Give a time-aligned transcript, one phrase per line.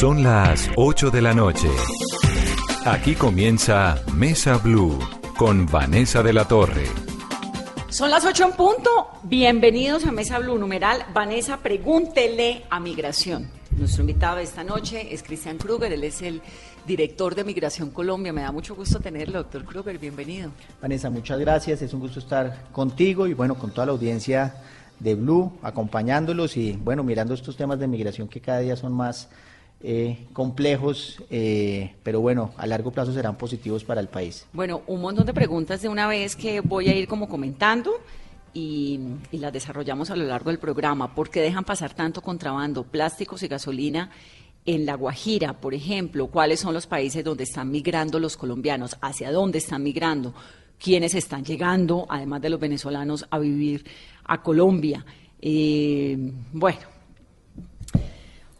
[0.00, 1.68] Son las 8 de la noche.
[2.86, 4.98] Aquí comienza Mesa Blue
[5.36, 6.86] con Vanessa de la Torre.
[7.90, 9.08] Son las 8 en punto.
[9.24, 11.04] Bienvenidos a Mesa Blue numeral.
[11.12, 13.50] Vanessa, pregúntele a migración.
[13.72, 16.40] Nuestro invitado de esta noche es Cristian Kruger, él es el
[16.86, 18.32] director de Migración Colombia.
[18.32, 20.50] Me da mucho gusto tenerlo, doctor Kruger, bienvenido.
[20.80, 24.54] Vanessa, muchas gracias, es un gusto estar contigo y bueno, con toda la audiencia
[24.98, 29.28] de Blue, acompañándolos y bueno, mirando estos temas de migración que cada día son más
[29.82, 34.46] eh, complejos, eh, pero bueno, a largo plazo serán positivos para el país.
[34.52, 37.92] Bueno, un montón de preguntas de una vez que voy a ir como comentando
[38.52, 39.00] y,
[39.32, 41.14] las desarrollamos a lo largo del programa.
[41.14, 44.10] ¿Por qué dejan pasar tanto contrabando, plásticos y gasolina?
[44.66, 48.98] En La Guajira, por ejemplo, ¿cuáles son los países donde están migrando los colombianos?
[49.00, 50.34] ¿Hacia dónde están migrando?
[50.78, 53.86] ¿Quiénes están llegando, además de los venezolanos, a vivir
[54.24, 55.06] a Colombia?
[55.40, 56.18] Eh,
[56.52, 56.80] bueno,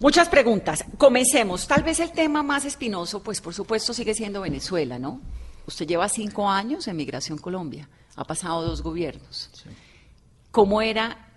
[0.02, 0.82] Muchas preguntas.
[0.96, 1.68] Comencemos.
[1.68, 5.20] Tal vez el tema más espinoso, pues por supuesto sigue siendo Venezuela, ¿no?
[5.66, 9.50] Usted lleva cinco años en Migración Colombia, ha pasado dos gobiernos.
[10.50, 11.28] ¿Cómo era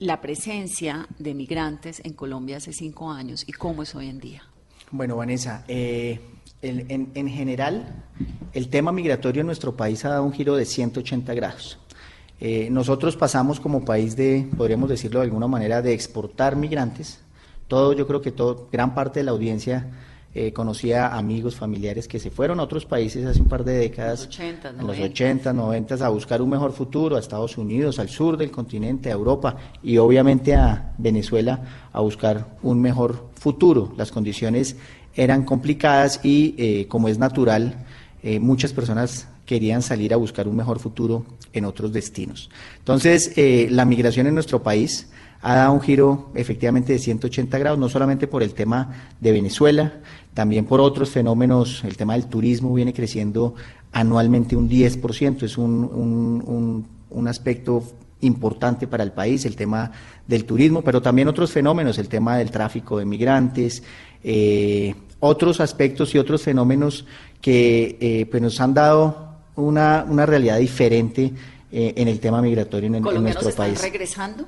[0.00, 4.42] la presencia de migrantes en Colombia hace cinco años y cómo es hoy en día?
[4.90, 6.20] Bueno, Vanessa, eh,
[6.62, 8.04] en, en general,
[8.52, 11.78] el tema migratorio en nuestro país ha dado un giro de 180 grados.
[12.40, 17.20] Eh, nosotros pasamos como país de, podríamos decirlo de alguna manera, de exportar migrantes
[17.70, 19.86] todo, yo creo que todo, gran parte de la audiencia
[20.34, 24.28] eh, conocía amigos, familiares que se fueron a otros países hace un par de décadas,
[24.40, 28.50] en los 80, 90, a buscar un mejor futuro, a Estados Unidos, al sur del
[28.50, 33.92] continente, a Europa y obviamente a Venezuela a buscar un mejor futuro.
[33.96, 34.76] Las condiciones
[35.14, 37.86] eran complicadas y, eh, como es natural,
[38.24, 42.50] eh, muchas personas querían salir a buscar un mejor futuro en otros destinos.
[42.78, 45.08] Entonces, la migración en nuestro país
[45.42, 49.94] ha dado un giro efectivamente de 180 grados, no solamente por el tema de Venezuela,
[50.34, 53.54] también por otros fenómenos, el tema del turismo viene creciendo
[53.92, 57.82] anualmente un 10%, es un, un, un, aspecto
[58.20, 59.90] importante para el país, el tema
[60.26, 63.82] del turismo, pero también otros fenómenos, el tema del tráfico de migrantes,
[64.22, 67.06] eh, otros aspectos y otros fenómenos
[67.40, 71.32] que eh, pues nos han dado una, una realidad diferente
[71.72, 73.82] eh, en el tema migratorio en, en nuestro están país.
[73.82, 74.44] regresando?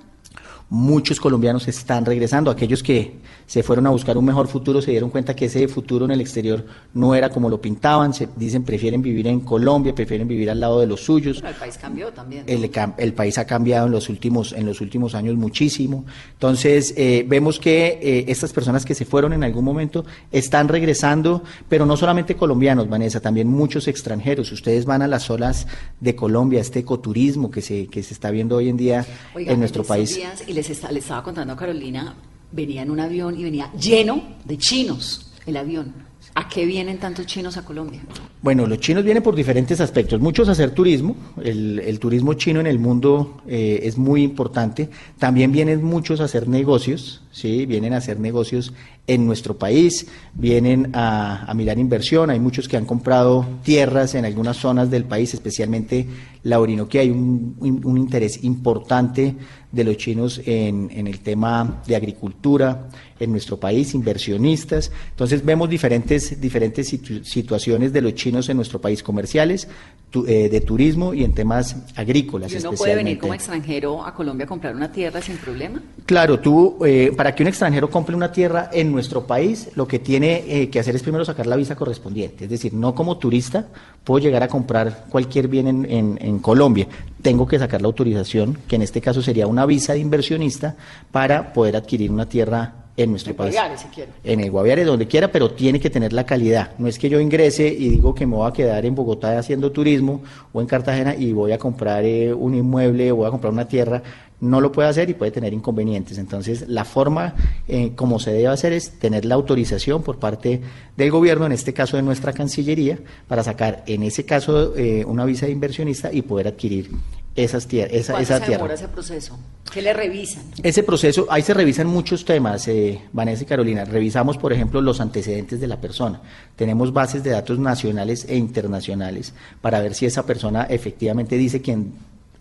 [0.75, 5.11] Muchos colombianos están regresando, aquellos que se fueron a buscar un mejor futuro se dieron
[5.11, 9.03] cuenta que ese futuro en el exterior no era como lo pintaban, se dicen prefieren
[9.03, 11.43] vivir en Colombia, prefieren vivir al lado de los suyos.
[11.43, 12.45] Pero el país cambió también.
[12.47, 16.07] El, el, país ha cambiado en los últimos, en los últimos años muchísimo.
[16.33, 21.43] Entonces, eh, vemos que eh, estas personas que se fueron en algún momento están regresando,
[21.69, 24.51] pero no solamente colombianos, Vanessa, también muchos extranjeros.
[24.51, 25.67] Ustedes van a las olas
[26.01, 29.05] de Colombia, este ecoturismo que se, que se está viendo hoy en día
[29.37, 30.19] en nuestro país.
[30.47, 32.15] y les, está, les estaba contando a Carolina,
[32.51, 35.93] venía en un avión y venía lleno de chinos el avión.
[36.35, 38.01] ¿A qué vienen tantos chinos a Colombia?
[38.41, 40.19] Bueno, los chinos vienen por diferentes aspectos.
[40.21, 41.15] Muchos a hacer turismo.
[41.43, 44.89] El, el turismo chino en el mundo eh, es muy importante.
[45.19, 47.23] También vienen muchos a hacer negocios.
[47.33, 47.67] ¿sí?
[47.67, 48.73] Vienen a hacer negocios
[49.07, 50.07] en nuestro país.
[50.35, 52.31] Vienen a, a, mirar inversión.
[52.31, 56.07] Hay muchos que han comprado tierras en algunas zonas del país, especialmente
[56.45, 57.03] la Orinoquia.
[57.03, 59.37] Hay un, un, un interés importante
[59.73, 64.91] de los chinos en, en el tema de agricultura en nuestro país, inversionistas.
[65.11, 69.69] Entonces vemos diferentes, diferentes situ situaciones de los chinos en nuestro país, comerciales,
[70.11, 72.53] tu, eh, de turismo y en temas agrícolas.
[72.53, 75.81] ¿Y uno puede venir como extranjero a Colombia a comprar una tierra sin problema?
[76.05, 79.99] Claro, tú, eh, para que un extranjero compre una tierra en nuestro país, lo que
[79.99, 82.45] tiene eh, que hacer es primero sacar la visa correspondiente.
[82.45, 83.67] Es decir, no como turista
[84.05, 86.87] puedo llegar a comprar cualquier bien en, en, en Colombia.
[87.21, 90.77] Tengo que sacar la autorización, que en este caso sería una visa de inversionista,
[91.11, 93.55] para poder adquirir una tierra en nuestro en país.
[93.55, 94.13] Guaviare, si quiere.
[94.23, 96.73] En el Guaviare, donde quiera, pero tiene que tener la calidad.
[96.79, 99.73] No es que yo ingrese y digo que me voy a quedar en Bogotá haciendo
[99.73, 100.23] turismo
[100.53, 103.67] o en Cartagena y voy a comprar eh, un inmueble o voy a comprar una
[103.67, 104.03] tierra.
[104.43, 106.19] No lo puede hacer y puede tener inconvenientes.
[106.19, 107.35] Entonces, la forma
[107.69, 110.61] eh, como se debe hacer es tener la autorización por parte
[110.97, 112.99] del gobierno, en este caso de nuestra Cancillería,
[113.29, 116.91] para sacar, en ese caso, eh, una visa de inversionista y poder adquirir
[117.35, 117.95] esas tierras.
[117.95, 118.75] Esa, ¿Cuánto esa se tierra.
[118.75, 119.39] ese proceso?
[119.73, 120.43] ¿Qué le revisan?
[120.63, 123.85] Ese proceso, ahí se revisan muchos temas, eh, Vanessa y Carolina.
[123.85, 126.21] Revisamos, por ejemplo, los antecedentes de la persona.
[126.57, 131.93] Tenemos bases de datos nacionales e internacionales para ver si esa persona efectivamente dice quién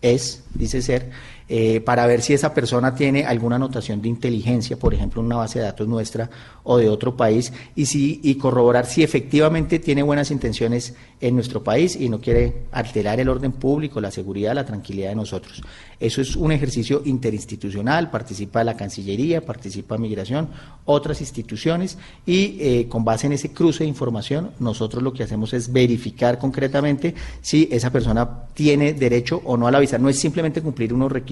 [0.02, 1.12] es, dice ser,
[1.48, 5.38] eh, para ver si esa persona tiene alguna anotación de inteligencia, por ejemplo, en una
[5.38, 6.30] base de datos nuestra
[6.64, 11.64] o de otro país, y, si, y corroborar si efectivamente tiene buenas intenciones en nuestro
[11.64, 15.62] país y no quiere alterar el orden público, la seguridad, la tranquilidad de nosotros.
[16.00, 20.50] Eso es un ejercicio interinstitucional, participa la Cancillería, participa Migración,
[20.86, 25.54] otras instituciones, y eh, con base en ese cruce de información, nosotros lo que hacemos
[25.54, 29.98] es verificar concretamente si esa persona tiene derecho o no a la visa.
[29.98, 31.31] No es simplemente cumplir unos requisitos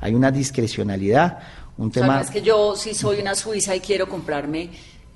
[0.00, 1.38] hay una discrecionalidad,
[1.76, 2.20] un tema...
[2.20, 4.70] es que yo si soy una suiza y quiero comprarme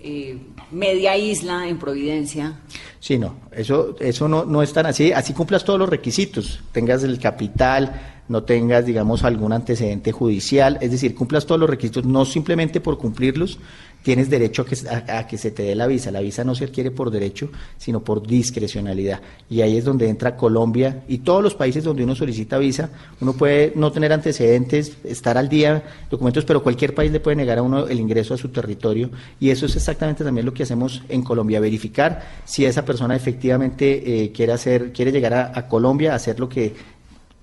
[0.05, 0.37] eh,
[0.73, 2.59] media isla en Providencia.
[2.99, 5.13] Sí, no, eso, eso no, no es tan así.
[5.13, 10.91] Así cumplas todos los requisitos, tengas el capital, no tengas, digamos, algún antecedente judicial, es
[10.91, 13.59] decir, cumplas todos los requisitos, no simplemente por cumplirlos,
[14.03, 14.77] tienes derecho a que,
[15.13, 16.11] a, que, se te dé la visa.
[16.11, 19.21] La visa no se adquiere por derecho, sino por discrecionalidad.
[19.49, 22.91] Y ahí es donde entra Colombia y todos los países donde uno solicita visa.
[23.21, 27.59] Uno puede no tener antecedentes, estar al día, documentos, pero cualquier país le puede negar
[27.59, 29.11] a uno el ingreso a su territorio.
[29.41, 34.25] Y eso es exactamente también lo que hacemos en Colombia, verificar si esa persona efectivamente
[34.25, 36.73] eh, quiere hacer, quiere llegar a, a Colombia hacer lo que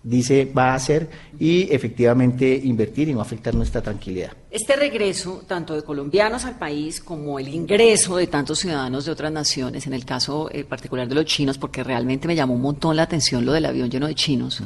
[0.04, 1.10] dice va a hacer
[1.40, 4.32] y efectivamente invertir y no afectar nuestra tranquilidad.
[4.50, 9.32] Este regreso, tanto de colombianos al país como el ingreso de tantos ciudadanos de otras
[9.32, 12.96] naciones, en el caso eh, particular de los chinos, porque realmente me llamó un montón
[12.96, 14.64] la atención lo del avión lleno de chinos,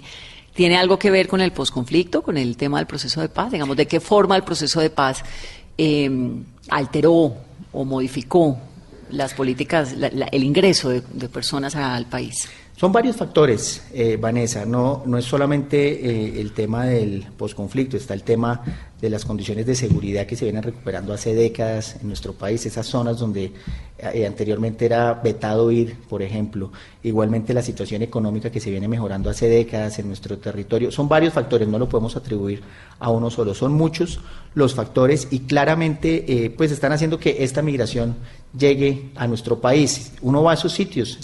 [0.54, 3.52] ¿tiene algo que ver con el posconflicto, con el tema del proceso de paz?
[3.52, 5.24] Digamos, ¿de qué forma el proceso de paz
[5.78, 7.36] em, alteró
[7.72, 8.58] o modificó
[9.10, 9.96] las políticas,
[10.32, 12.48] el ingreso de personas al país?
[12.84, 18.14] Son varios factores, eh, Vanessa, no, no es solamente eh, el tema del posconflicto, está
[18.14, 18.62] el tema
[19.00, 22.86] de las condiciones de seguridad que se vienen recuperando hace décadas en nuestro país, esas
[22.86, 23.54] zonas donde
[24.00, 29.30] eh, anteriormente era vetado ir, por ejemplo, igualmente la situación económica que se viene mejorando
[29.30, 32.64] hace décadas en nuestro territorio, son varios factores, no lo podemos atribuir
[33.00, 34.20] a uno solo, son muchos
[34.56, 38.18] los factores y claramente pues están haciendo que esta migración
[38.56, 40.12] llegue a nuestro país.
[40.22, 41.18] Uno va a esos sitios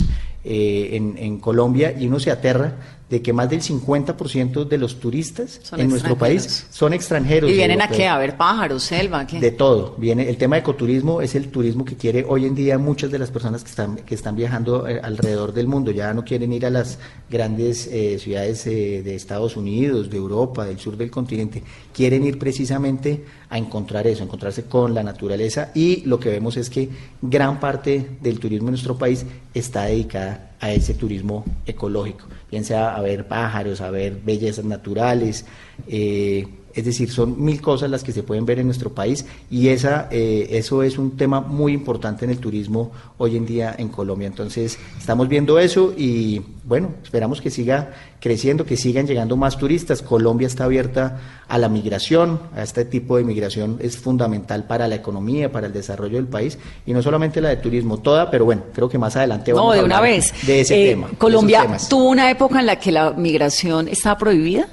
[0.44, 2.74] eh, en, en, Colombia y uno se aterra
[3.10, 7.50] de que más del 50% de los turistas en nuestro país son extranjeros.
[7.50, 8.08] ¿Y vienen a qué?
[8.08, 9.26] ¿A ver pájaros, selva?
[9.26, 9.40] ¿qué?
[9.40, 9.96] De todo.
[9.98, 13.18] Viene, el tema de ecoturismo es el turismo que quiere hoy en día muchas de
[13.18, 15.90] las personas que están, que están viajando eh, alrededor del mundo.
[15.90, 20.66] Ya no quieren ir a las grandes eh, ciudades eh, de Estados Unidos, de Europa,
[20.66, 21.64] del sur del continente.
[21.92, 25.72] Quieren ir precisamente a encontrar eso, a encontrarse con la naturaleza.
[25.74, 26.90] Y lo que vemos es que
[27.24, 29.26] gran parte del turismo en nuestro país
[29.56, 35.46] está dedicada a ese turismo ecológico, bien a ver pájaros, a ver bellezas naturales,
[35.88, 39.70] eh, es decir, son mil cosas las que se pueden ver en nuestro país y
[39.70, 43.90] esa, eh, eso es un tema muy importante en el turismo hoy en día en
[43.90, 44.28] Colombia.
[44.28, 50.02] Entonces, estamos viendo eso y bueno, esperamos que siga creciendo, que sigan llegando más turistas.
[50.02, 54.96] Colombia está abierta a la migración, a este tipo de migración es fundamental para la
[54.96, 58.64] economía, para el desarrollo del país y no solamente la de turismo, toda, pero bueno,
[58.74, 60.34] creo que más adelante vamos de a una vez.
[60.46, 61.10] de ese eh, tema.
[61.18, 64.68] Colombia tuvo una época en la que la migración estaba prohibida.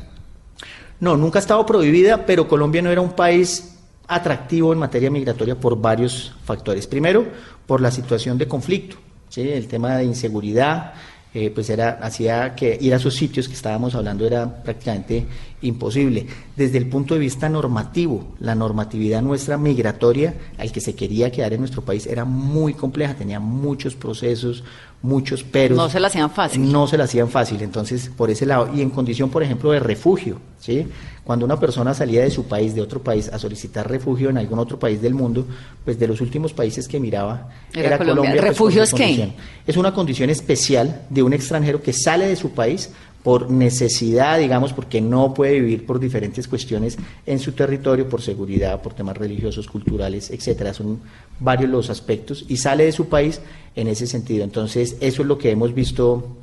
[1.00, 3.76] No, nunca ha estado prohibida, pero Colombia no era un país
[4.08, 6.86] atractivo en materia migratoria por varios factores.
[6.86, 7.26] Primero,
[7.66, 8.96] por la situación de conflicto,
[9.36, 10.94] el tema de inseguridad,
[11.34, 15.26] eh, pues era hacía que ir a esos sitios que estábamos hablando era prácticamente
[15.66, 16.26] imposible.
[16.56, 21.52] Desde el punto de vista normativo, la normatividad nuestra migratoria al que se quería quedar
[21.52, 24.64] en nuestro país era muy compleja, tenía muchos procesos,
[25.02, 25.76] muchos peros.
[25.76, 26.70] No se la hacían fácil.
[26.72, 29.80] No se la hacían fácil, entonces por ese lado, y en condición, por ejemplo, de
[29.80, 30.86] refugio, ¿sí?
[31.24, 34.58] Cuando una persona salía de su país, de otro país, a solicitar refugio en algún
[34.58, 35.44] otro país del mundo,
[35.84, 38.30] pues de los últimos países que miraba era, Colombia.
[38.30, 39.32] Pues, ¿Refugio es qué?
[39.66, 42.90] Es una condición especial de un extranjero que sale de su país
[43.26, 48.80] por necesidad, digamos, porque no puede vivir por diferentes cuestiones en su territorio, por seguridad,
[48.80, 50.72] por temas religiosos, culturales, etcétera.
[50.72, 51.00] Son
[51.40, 53.40] varios los aspectos y sale de su país
[53.74, 54.44] en ese sentido.
[54.44, 56.36] Entonces, eso es lo que hemos visto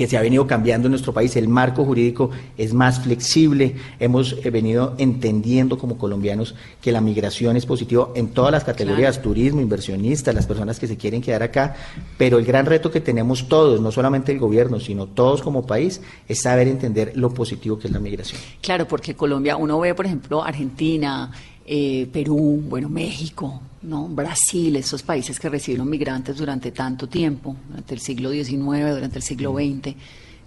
[0.00, 1.36] que se ha venido cambiando en nuestro país.
[1.36, 3.74] El marco jurídico es más flexible.
[3.98, 9.20] Hemos eh, venido entendiendo como colombianos que la migración es positiva en todas las categorías,
[9.20, 11.76] turismo, inversionistas, las personas que se quieren quedar acá.
[12.16, 16.00] Pero el gran reto que tenemos todos, no solamente el gobierno, sino todos como país,
[16.26, 18.40] es saber entender lo positivo que es la migración.
[18.62, 21.30] Claro, porque Colombia, uno ve, por ejemplo, Argentina,
[21.66, 24.08] eh, Perú, bueno, México, ¿no?
[24.08, 29.22] Brasil, esos países que recibieron migrantes durante tanto tiempo, durante el siglo XIX, durante el
[29.22, 29.94] siglo XX.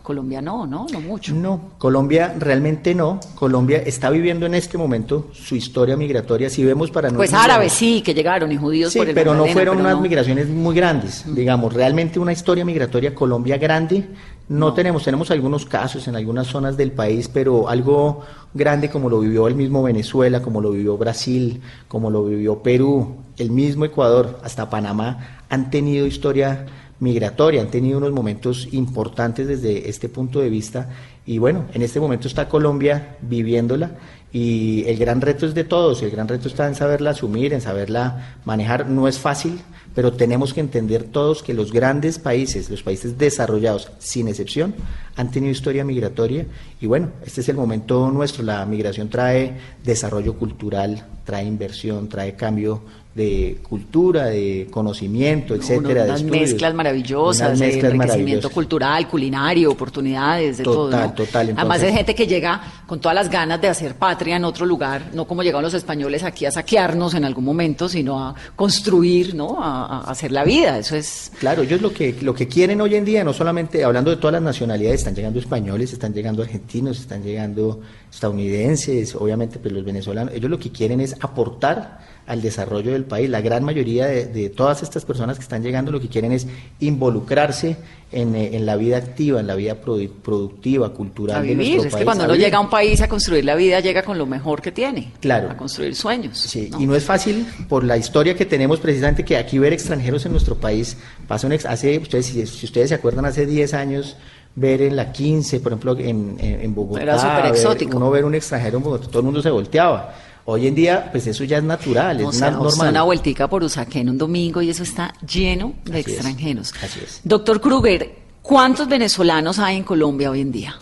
[0.03, 0.85] Colombia no, ¿no?
[0.91, 1.33] No mucho.
[1.33, 3.21] No, Colombia realmente no.
[3.35, 6.49] Colombia está viviendo en este momento su historia migratoria.
[6.49, 9.45] Si vemos para Pues árabes sí, que llegaron y judíos sí, por el pero no
[9.47, 11.23] fueron unas migraciones muy grandes.
[11.33, 14.03] Digamos, realmente una historia migratoria Colombia grande
[14.49, 18.21] No, tenemos, tenemos algunos casos en algunas zonas del país, pero algo
[18.53, 23.15] grande como lo vivió el mismo Venezuela, como lo vivió Brasil, como lo vivió Perú,
[23.37, 26.65] el mismo Ecuador, hasta Panamá, han tenido historia
[26.99, 30.89] migratoria, han tenido unos momentos importantes desde este punto de vista.
[31.25, 33.91] Y bueno, en este momento está Colombia viviéndola
[34.33, 37.61] y el gran reto es de todos, el gran reto está en saberla asumir, en
[37.61, 39.61] saberla manejar, no es fácil,
[39.93, 44.73] pero tenemos que entender todos que los grandes países, los países desarrollados, sin excepción,
[45.15, 46.47] han tenido historia migratoria.
[46.81, 52.35] Y bueno, este es el momento nuestro, la migración trae desarrollo cultural, trae inversión, trae
[52.35, 52.81] cambio
[53.15, 56.05] de cultura, de conocimiento, etcétera.
[56.05, 60.89] Unas mezclas maravillosas, de enriquecimiento cultural, culinario, oportunidades, de todo.
[60.89, 61.53] Total, total.
[61.55, 65.11] Además es gente que llega con todas las ganas de hacer patria en otro lugar,
[65.13, 69.61] no como llegaron los españoles aquí a saquearnos en algún momento, sino a construir, ¿no?
[69.61, 70.79] A, a hacer la vida.
[70.79, 71.31] Eso es.
[71.39, 74.33] Claro, ellos lo que lo que quieren hoy en día, no solamente hablando de todas
[74.33, 80.33] las nacionalidades, están llegando españoles, están llegando argentinos, están llegando estadounidenses, obviamente, pero los venezolanos.
[80.33, 83.29] Ellos lo que quieren es aportar al desarrollo del país.
[83.29, 86.47] La gran mayoría de, todas estas personas que están llegando lo que quieren es
[86.79, 87.77] involucrarse
[88.11, 91.37] en, eh, la vida activa, en la vida productiva, cultural.
[91.37, 94.03] A vivir, es que cuando uno llega a un país a construir la vida, llega
[94.03, 95.11] con lo mejor que tiene.
[95.19, 95.49] Claro.
[95.49, 96.37] A construir sueños.
[96.37, 100.25] Sí, y no es fácil por la historia que tenemos precisamente que aquí ver extranjeros
[100.25, 104.15] en nuestro país, pasa un hace, ustedes, si, ustedes se acuerdan, hace 10 años
[104.55, 107.01] ver en la 15, por ejemplo, en, en, Bogotá.
[107.01, 107.97] Era súper exótico.
[107.97, 110.13] uno ver un extranjero en Bogotá, todo el mundo se volteaba.
[110.45, 112.89] Hoy en día, pues eso ya es natural, es normal.
[112.89, 116.73] una vueltica por Usaquén un domingo y eso está lleno de extranjeros.
[116.81, 117.21] así es.
[117.23, 120.75] Doctor Kruger, ¿cuántos venezolanos hay en Colombia hoy en día?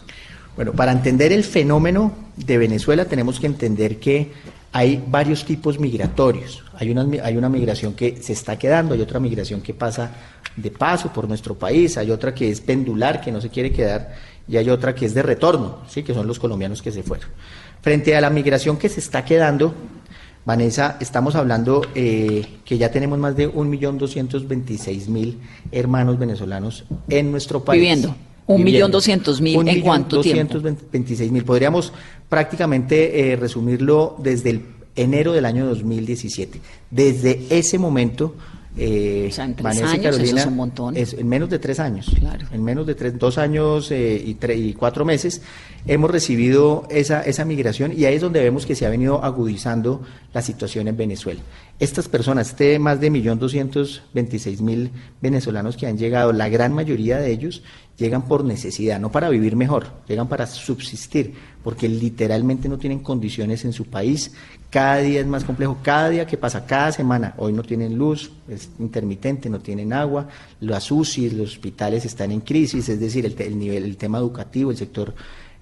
[0.55, 4.31] Bueno, para entender el fenómeno de Venezuela tenemos que entender que
[4.71, 6.63] hay varios tipos migratorios.
[6.75, 10.11] Hay una, hay una migración que se está quedando, hay otra migración que pasa
[10.55, 14.15] de paso por nuestro país, hay otra que es pendular, que no se quiere quedar,
[14.47, 16.03] y hay otra que es de retorno, ¿sí?
[16.03, 17.29] que son los colombianos que se fueron.
[17.81, 19.73] Frente a la migración que se está quedando,
[20.45, 25.35] Vanessa, estamos hablando eh, que ya tenemos más de 1.226.000
[25.71, 27.81] hermanos venezolanos en nuestro país.
[27.81, 28.15] Viviendo.
[28.47, 30.59] Un millón doscientos mil en cuánto tiempo?
[30.59, 31.43] mil.
[31.45, 31.93] Podríamos
[32.27, 36.59] prácticamente eh, resumirlo desde el enero del año 2017.
[36.89, 38.35] Desde ese momento
[38.77, 40.95] eh, o sea, en tres años, eso es un montón.
[40.95, 42.47] en menos de tres años, claro.
[42.51, 45.41] en menos de tres, dos años eh, y, y, cuatro meses,
[45.85, 50.01] hemos recibido esa, esa migración y ahí es donde vemos que se ha venido agudizando
[50.33, 51.41] la situación en Venezuela.
[51.79, 54.89] Estas personas, este más de 1.226.000
[55.21, 57.63] venezolanos que han llegado, la gran mayoría de ellos
[58.01, 63.63] llegan por necesidad, no para vivir mejor, llegan para subsistir, porque literalmente no tienen condiciones
[63.63, 64.33] en su país.
[64.71, 68.31] Cada día es más complejo, cada día que pasa, cada semana, hoy no tienen luz,
[68.49, 70.27] es intermitente, no tienen agua,
[70.61, 74.77] las UCI, los hospitales están en crisis, es decir, el, nivel, el tema educativo, el
[74.77, 75.13] sector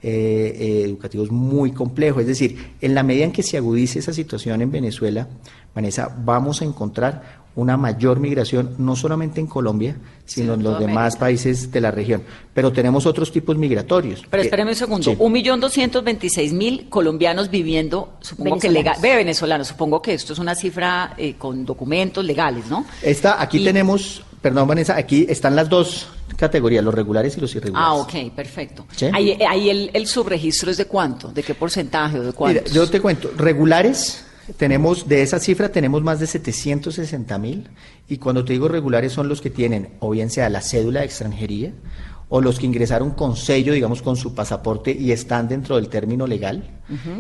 [0.02, 2.22] eh, eh, educativo es muy complejo.
[2.22, 5.28] Es decir, en la medida en que se agudice esa situación en Venezuela,
[5.76, 11.18] Vanessa, vamos a encontrar una mayor migración, no solamente en Colombia, sino en los demás
[11.18, 12.24] países de la región.
[12.54, 14.24] Pero tenemos otros tipos migratorios.
[14.30, 19.16] Pero espéreme un segundo, un millón doscientos veintiséis mil colombianos viviendo, supongo que legal, ve
[19.16, 22.86] venezolanos, supongo que esto es una cifra eh, con documentos legales, ¿no?
[23.02, 27.90] Esta, aquí tenemos, perdón Vanessa, aquí están las dos categorías, los regulares y los irregulares.
[27.90, 28.86] Ah, ok, perfecto.
[29.12, 32.72] Ahí, el, el, subregistro es de cuánto, de qué porcentaje o de cuánto.
[32.72, 34.26] yo te cuento, regulares
[34.58, 37.70] tenemos, de esa cifra tenemos más de 760 mil
[38.08, 41.06] y cuando te digo regulares son los que tienen o bien sea la cédula de
[41.06, 41.74] extranjería
[42.32, 46.28] o los que ingresaron con sello, digamos, con su pasaporte y están dentro del término
[46.28, 46.64] legal.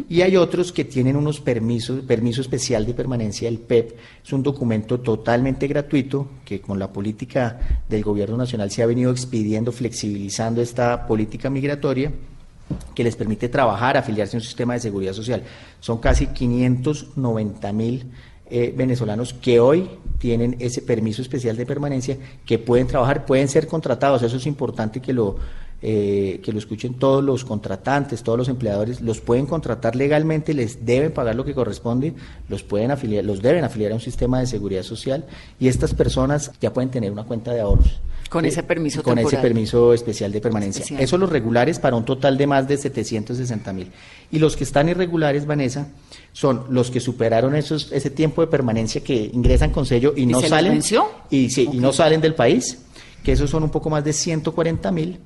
[0.07, 4.43] Y hay otros que tienen unos permisos, permiso especial de permanencia, el PEP, es un
[4.43, 10.61] documento totalmente gratuito que con la política del gobierno nacional se ha venido expidiendo, flexibilizando
[10.61, 12.11] esta política migratoria
[12.95, 15.43] que les permite trabajar, afiliarse a un sistema de seguridad social.
[15.79, 18.11] Son casi 590 mil
[18.49, 23.67] eh, venezolanos que hoy tienen ese permiso especial de permanencia, que pueden trabajar, pueden ser
[23.67, 24.21] contratados.
[24.21, 25.37] Eso es importante que lo,
[25.81, 30.85] eh, que lo escuchen todos los contratantes, todos los empleadores, los pueden contratar legalmente, les
[30.85, 32.13] deben pagar lo que corresponde,
[32.47, 35.25] los pueden afiliar, los deben afiliar a un sistema de seguridad social
[35.59, 37.99] y estas personas ya pueden tener una cuenta de ahorros.
[38.29, 40.99] Con ese permiso Con ese permiso especial de permanencia.
[40.99, 43.91] Eso los regulares para un total de más de 760 mil.
[44.31, 45.87] Y los que están irregulares, Vanessa,
[46.31, 50.41] son los que superaron esos, ese tiempo de permanencia que ingresan con sello y, no
[50.41, 50.79] salen.
[51.31, 52.77] Y, sí, y no salen del país,
[53.23, 55.19] que esos son un poco más de 140 mil.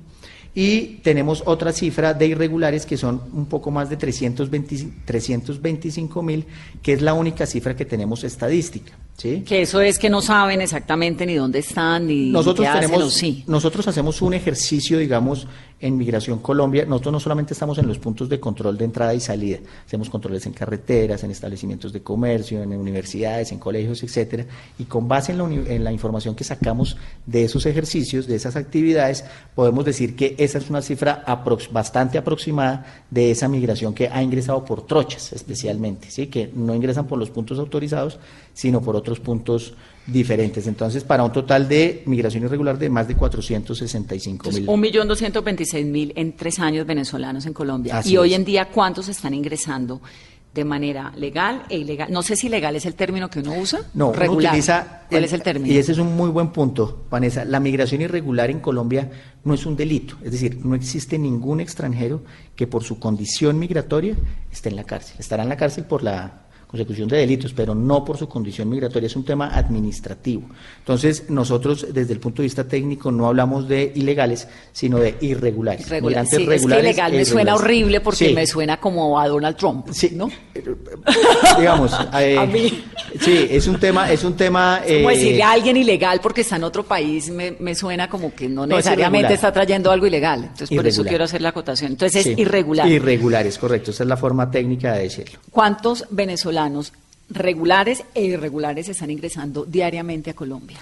[0.54, 6.46] Y tenemos otra cifra de irregulares que son un poco más de 325 mil,
[6.82, 8.92] que es la única cifra que tenemos estadística.
[9.16, 13.44] Que eso es que no saben exactamente ni dónde están ni nosotros qué tenemos, sí.
[13.46, 15.46] Nosotros hacemos un ejercicio, digamos,
[15.80, 16.84] en Migración Colombia.
[16.84, 20.46] Nosotros no solamente estamos en los puntos de control de entrada y salida, hacemos controles
[20.46, 24.46] en carreteras, en establecimientos de comercio, en universidades, en colegios, etcétera.
[24.78, 28.56] Y con base en la, en la información que sacamos de esos ejercicios, de esas
[28.56, 31.22] actividades, podemos decir que esa es una cifra
[31.70, 37.06] bastante aproximada de esa migración que ha ingresado por trochas, especialmente, sí, que no ingresan
[37.06, 38.18] por los puntos autorizados,
[38.54, 39.74] sino por otros puntos
[40.06, 40.66] diferentes.
[40.66, 44.68] Entonces, para un total de migración irregular de más de 465 mil.
[44.68, 48.00] Un millón doscientos veintiséis mil en tres años venezolanos en Colombia.
[48.04, 50.00] y hoy en día, ¿cuántos están ingresando?
[50.54, 52.12] de manera legal e ilegal.
[52.12, 53.80] No sé si legal es el término que uno usa.
[53.92, 54.52] No, regular.
[54.52, 55.02] utiliza.
[55.10, 55.74] ¿Cuál es el término?
[55.74, 57.44] Y ese es un muy buen punto, Vanessa.
[57.44, 59.10] La migración irregular en Colombia
[59.42, 60.16] no es un delito.
[60.22, 62.22] Es decir, no existe ningún extranjero
[62.54, 64.14] que por su condición migratoria
[64.52, 65.16] esté en la cárcel.
[65.18, 66.43] Estará en la cárcel por la
[66.74, 70.42] consecución de delitos, pero no por su condición migratoria, es un tema administrativo.
[70.78, 75.86] Entonces, nosotros desde el punto de vista técnico no hablamos de ilegales, sino de irregulares.
[75.86, 79.86] Irregulares, sí, es que ilegal me suena horrible porque me suena como a Donald Trump,
[79.92, 80.10] sí.
[80.14, 80.28] ¿no?
[81.58, 82.84] Digamos, eh, a mí.
[83.20, 84.82] Sí, es un tema, es un tema.
[84.84, 88.48] Es como decirle a alguien ilegal porque está en otro país me, suena como que
[88.48, 90.44] no necesariamente está trayendo algo ilegal.
[90.44, 91.92] Entonces, por eso quiero hacer la acotación.
[91.92, 92.88] Entonces, es irregular.
[92.88, 93.92] Irregulares, correcto.
[93.92, 95.38] Esa es la forma técnica de decirlo.
[95.50, 96.63] ¿Cuántos venezolanos
[97.28, 100.78] regulares e irregulares están ingresando diariamente a Colombia?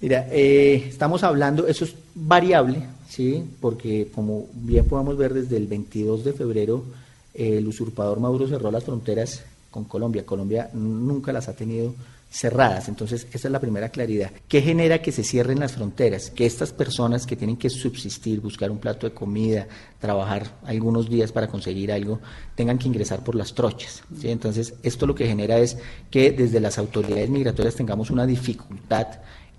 [0.00, 3.42] Mira, eh, estamos hablando, eso es variable, ¿sí?
[3.60, 6.84] Porque como bien podemos ver desde el 22 de febrero,
[7.32, 10.24] el usurpador Maduro cerró las fronteras con Colombia.
[10.24, 11.94] Colombia nunca las ha tenido
[12.28, 12.88] cerradas.
[12.88, 14.30] Entonces, esa es la primera claridad.
[14.48, 16.30] ¿Qué genera que se cierren las fronteras?
[16.30, 19.66] Que estas personas que tienen que subsistir, buscar un plato de comida,
[19.98, 22.20] trabajar algunos días para conseguir algo,
[22.54, 24.02] tengan que ingresar por las trochas.
[24.22, 25.78] Entonces, esto lo que genera es
[26.10, 29.06] que desde las autoridades migratorias tengamos una dificultad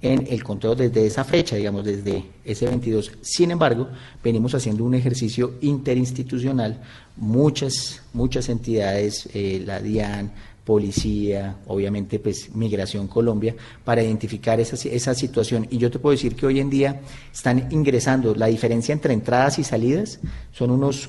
[0.01, 3.13] en el conteo desde esa fecha, digamos, desde ese 22.
[3.21, 3.87] Sin embargo,
[4.23, 6.81] venimos haciendo un ejercicio interinstitucional,
[7.15, 10.31] muchas, muchas entidades, eh, la DIAN,
[10.67, 13.55] policía, obviamente pues Migración Colombia,
[13.85, 15.65] para identificar esa, esa situación.
[15.69, 16.99] Y yo te puedo decir que hoy en día
[17.33, 20.19] están ingresando, la diferencia entre entradas y salidas
[20.51, 21.07] son unos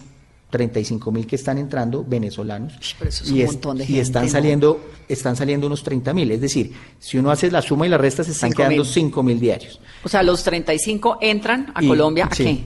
[0.51, 2.79] 35 mil que están entrando venezolanos.
[3.27, 3.43] Y,
[3.93, 6.31] y, están saliendo están saliendo unos 30 mil.
[6.31, 9.41] Es decir si uno hace la suma y la resta se están quedando 5 mil
[9.41, 9.81] diarios.
[10.05, 12.63] O sea los 35 entran a Colombia ¿a qué?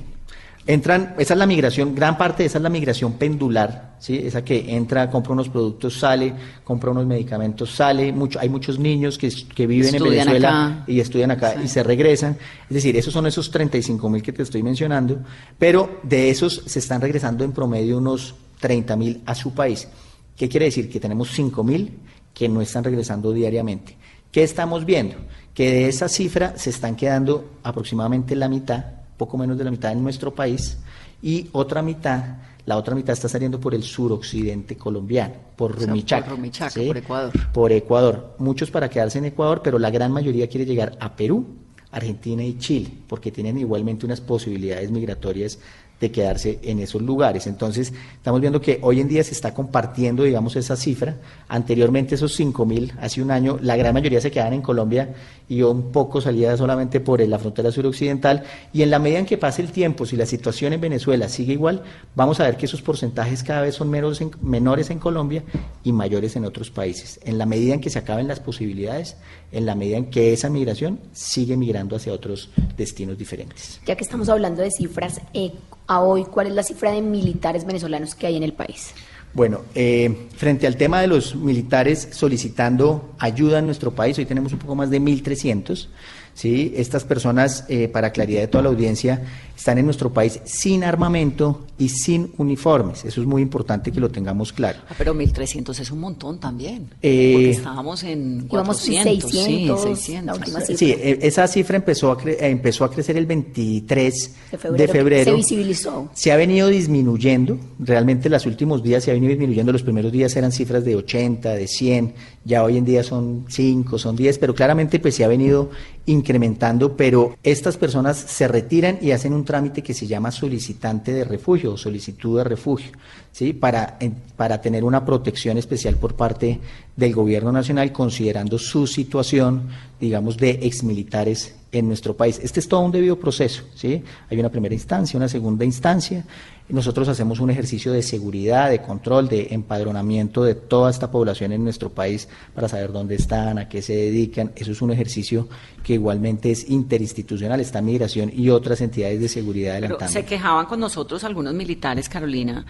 [0.65, 4.17] Entran, esa es la migración, gran parte de esa es la migración pendular, ¿sí?
[4.17, 9.19] esa que entra, compra unos productos, sale, compra unos medicamentos, sale, mucho, hay muchos niños
[9.19, 12.37] que, que viven en Venezuela y estudian acá y se regresan,
[12.69, 15.19] es decir, esos son esos 35 mil que te estoy mencionando,
[15.59, 19.89] pero de esos se están regresando en promedio unos 30 mil a su país.
[20.37, 20.89] ¿Qué quiere decir?
[20.89, 21.99] Que tenemos 5 mil
[22.33, 23.97] que no están regresando diariamente.
[24.31, 25.17] ¿Qué estamos viendo?
[25.55, 29.93] Que de esa cifra se están quedando aproximadamente la mitad poco menos de la mitad
[29.93, 30.79] en nuestro país,
[31.23, 36.27] y otra mitad, la otra mitad está saliendo por el suroccidente colombiano, por Rumichaca.
[36.27, 37.33] por Rumichaca, por Ecuador.
[37.53, 38.35] Por Ecuador.
[38.39, 41.47] Muchos para quedarse en Ecuador, pero la gran mayoría quiere llegar a Perú,
[41.93, 45.59] Argentina y Chile, porque tienen igualmente unas posibilidades migratorias
[46.03, 47.47] de quedarse en esos lugares.
[47.47, 51.17] Entonces, estamos viendo que hoy en día se está compartiendo, digamos, esa cifra.
[51.47, 55.15] Anteriormente, esos 5 mil, hace un año, la gran mayoría se quedaban en Colombia
[55.49, 58.43] y un poco salía solamente por la frontera suroccidental.
[58.73, 61.53] Y en la medida en que pase el tiempo, si la situación en Venezuela sigue
[61.53, 61.83] igual,
[62.17, 65.45] vamos a ver que esos porcentajes cada vez son menores en, menores en Colombia
[65.85, 67.21] y mayores en otros países.
[67.23, 69.17] En la medida en que se acaben las posibilidades,
[69.53, 73.81] en la medida en que esa migración sigue migrando hacia otros destinos diferentes.
[73.87, 75.53] Ya que estamos hablando de cifras, eh,
[75.87, 78.93] a hoy, ¿cuál es la cifra de militares venezolanos que hay en el país?
[79.35, 84.53] Bueno, eh, frente al tema de los militares solicitando ayuda en nuestro país, hoy tenemos
[84.53, 85.89] un poco más de 1.300.
[86.35, 86.75] ¿sí?
[86.77, 89.23] Estas personas, eh, para claridad de toda la audiencia,
[89.63, 93.05] están en nuestro país sin armamento y sin uniformes.
[93.05, 94.81] Eso es muy importante que lo tengamos claro.
[94.89, 96.91] Ah, pero 1.300 es un montón también.
[97.01, 100.39] Eh, porque estábamos en 400, 600, sí, 600.
[100.77, 104.35] Sí, e, esa cifra empezó a, empezó a crecer el 23
[104.77, 106.11] de febrero, Se visibilizó.
[106.13, 107.57] Se ha venido disminuyendo.
[107.79, 109.71] Realmente los últimos días se ha venido disminuyendo.
[109.71, 112.15] Los primeros días eran cifras de 80, de 100.
[112.45, 114.39] Ya hoy en día son 5, son 10.
[114.39, 115.71] Pero claramente pues se ha venido
[116.07, 116.97] incrementando.
[116.97, 121.75] Pero estas personas se retiran y hacen un trámite que se llama solicitante de refugio
[121.75, 122.93] o solicitud de refugio,
[123.33, 123.53] ¿sí?
[123.53, 123.99] para,
[124.35, 126.59] para tener una protección especial por parte
[126.97, 129.69] del gobierno nacional considerando su situación,
[130.01, 132.39] digamos, de exmilitares en nuestro país.
[132.43, 134.03] Este es todo un debido proceso, ¿sí?
[134.31, 136.25] Hay una primera instancia, una segunda instancia.
[136.69, 141.65] Nosotros hacemos un ejercicio de seguridad, de control, de empadronamiento de toda esta población en
[141.65, 144.53] nuestro país para saber dónde están, a qué se dedican.
[144.55, 145.49] Eso es un ejercicio
[145.83, 150.13] que igualmente es interinstitucional, está Migración y otras entidades de seguridad adelantando.
[150.13, 152.65] se quejaban con nosotros algunos militares, Carolina,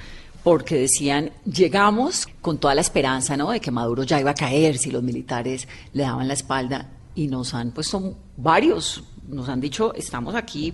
[0.45, 4.79] porque decían, llegamos con toda la esperanza, ¿no?, de que Maduro ya iba a caer
[4.79, 9.95] si los militares le daban la espalda y nos han puesto varios, nos han dicho,
[9.95, 10.73] estamos aquí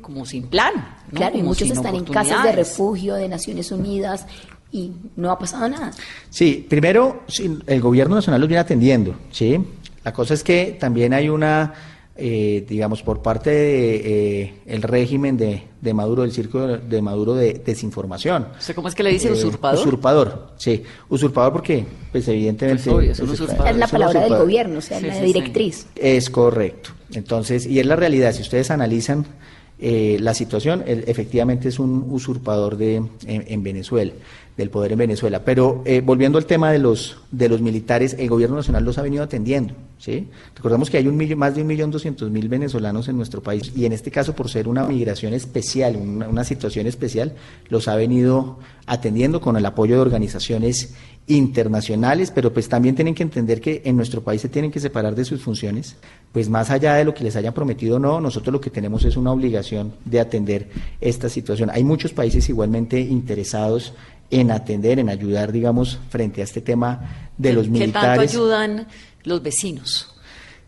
[0.00, 0.72] como sin plan.
[1.12, 4.26] Claro, y muchos están en casas de refugio de Naciones Unidas
[4.72, 5.90] y no ha pasado nada.
[6.30, 7.24] Sí, primero,
[7.66, 9.58] el gobierno nacional los viene atendiendo, ¿sí?
[10.04, 11.74] La cosa es que también hay una
[12.16, 17.34] eh, digamos, por parte del de, eh, régimen de, de, Maduro, del circo de Maduro
[17.34, 18.48] de desinformación.
[18.74, 19.78] ¿Cómo es que le dice eh, usurpador?
[19.78, 20.82] Usurpador, sí.
[21.08, 22.90] Usurpador porque, pues evidentemente...
[22.90, 23.40] Pues es,
[23.76, 25.86] la palabra del gobierno, o sea, la directriz.
[25.96, 26.90] Es correcto.
[27.12, 29.24] Entonces, y es la realidad, si ustedes analizan
[29.78, 34.12] la situación, efectivamente es un usurpador de, en Venezuela
[34.60, 35.44] del poder en Venezuela.
[35.44, 39.02] Pero eh, volviendo al tema de los, de los militares, el gobierno nacional los ha
[39.02, 39.74] venido atendiendo.
[39.98, 40.28] ¿sí?
[40.54, 43.72] Recordemos que hay un millón, más de un millón doscientos mil venezolanos en nuestro país
[43.74, 47.34] y en este caso, por ser una migración especial, una, una situación especial,
[47.68, 50.94] los ha venido atendiendo con el apoyo de organizaciones
[51.26, 55.14] internacionales, pero pues también tienen que entender que en nuestro país se tienen que separar
[55.14, 55.96] de sus funciones,
[56.32, 59.04] pues más allá de lo que les hayan prometido o no, nosotros lo que tenemos
[59.04, 60.68] es una obligación de atender
[61.00, 61.70] esta situación.
[61.72, 63.94] Hay muchos países igualmente interesados
[64.30, 68.00] en atender, en ayudar, digamos, frente a este tema de los militares.
[68.00, 68.86] ¿Qué tanto ayudan
[69.24, 70.14] los vecinos?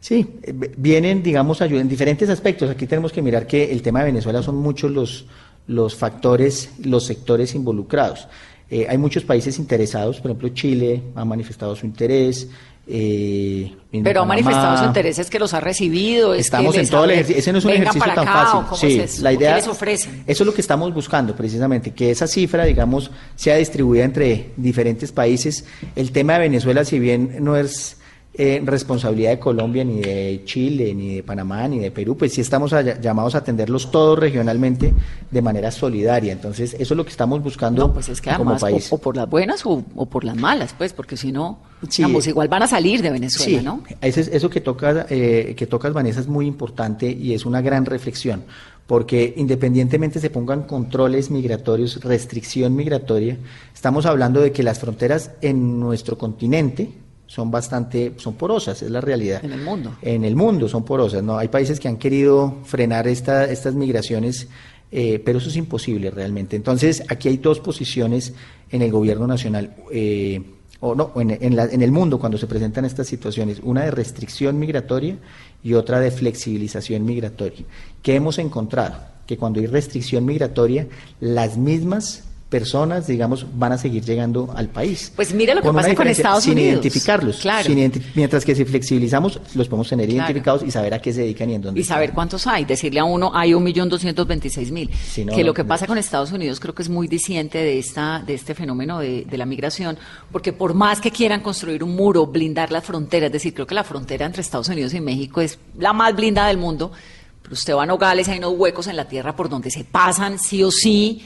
[0.00, 2.68] Sí, eh, vienen, digamos, ayudan en diferentes aspectos.
[2.68, 5.26] Aquí tenemos que mirar que el tema de Venezuela son muchos los,
[5.68, 8.26] los factores, los sectores involucrados.
[8.68, 12.48] Eh, hay muchos países interesados, por ejemplo, Chile ha manifestado su interés,
[12.86, 16.34] eh, Pero ha manifestado su interés, es que los ha recibido.
[16.34, 17.38] estamos en todo el ejercicio.
[17.38, 19.08] Ese no es un ejercicio tan fácil.
[19.08, 19.56] Sí, la idea.
[19.56, 20.24] les ofrecen?
[20.26, 25.12] Eso es lo que estamos buscando, precisamente, que esa cifra, digamos, sea distribuida entre diferentes
[25.12, 25.64] países.
[25.94, 27.98] El tema de Venezuela, si bien no es
[28.34, 32.40] eh, responsabilidad de Colombia, ni de Chile, ni de Panamá, ni de Perú, pues sí
[32.40, 34.94] estamos llamados a atenderlos todos regionalmente
[35.30, 36.32] de manera solidaria.
[36.32, 38.90] Entonces, eso es lo que estamos buscando pues es que como país.
[38.90, 41.58] O, por las buenas o, por las malas, pues, porque si no,
[41.98, 43.82] igual van a salir de Venezuela, ¿no?
[44.00, 47.84] Eso, eso que, toca, eh, que tocas, Vanessa, es muy importante y es una gran
[47.84, 48.44] reflexión
[48.86, 53.38] porque independientemente se pongan controles migratorios, restricción migratoria,
[53.72, 56.90] estamos hablando de que las fronteras en nuestro continente,
[57.32, 59.42] son bastante, son porosas, es la realidad.
[59.42, 59.96] En el mundo.
[60.02, 61.38] En el mundo son porosas, ¿no?
[61.38, 64.48] Hay países que han querido frenar esta, estas migraciones,
[64.90, 66.56] eh, pero eso es imposible realmente.
[66.56, 68.34] Entonces, aquí hay dos posiciones
[68.70, 70.42] en el gobierno nacional, eh,
[70.80, 73.92] o no, en, en, la, en el mundo cuando se presentan estas situaciones, una de
[73.92, 75.16] restricción migratoria
[75.64, 77.64] y otra de flexibilización migratoria.
[78.02, 78.96] ¿Qué hemos encontrado?
[79.26, 80.86] Que cuando hay restricción migratoria,
[81.18, 85.10] las mismas personas, digamos, van a seguir llegando al país.
[85.16, 86.72] Pues mira lo que pasa con Estados sin Unidos.
[86.72, 87.38] identificarlos.
[87.38, 87.66] Claro.
[88.14, 91.54] mientras que si flexibilizamos, los podemos tener identificados y saber a qué se dedican y
[91.54, 91.80] en dónde.
[91.80, 92.66] Y saber cuántos hay.
[92.66, 94.90] Decirle a uno, hay un millón doscientos veintiséis mil.
[95.34, 98.34] que lo que pasa con Estados Unidos creo que es muy diciente de, esta, de
[98.34, 99.96] este fenómeno de, de la migración,
[100.30, 103.74] porque por más que quieran construir un muro, blindar la frontera, es decir, creo que
[103.74, 106.92] la frontera entre Estados Unidos y México es la más blindada del mundo,
[107.40, 110.38] pero usted va a Nogales, hay unos huecos en la tierra por donde se pasan
[110.38, 111.22] sí o sí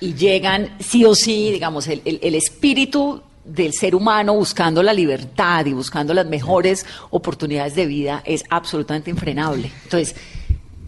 [0.00, 5.66] y llegan sí o sí, digamos, el, el, espíritu del ser humano buscando la libertad
[5.66, 9.70] y buscando las mejores oportunidades de vida es absolutamente infrenable.
[9.84, 10.14] Entonces,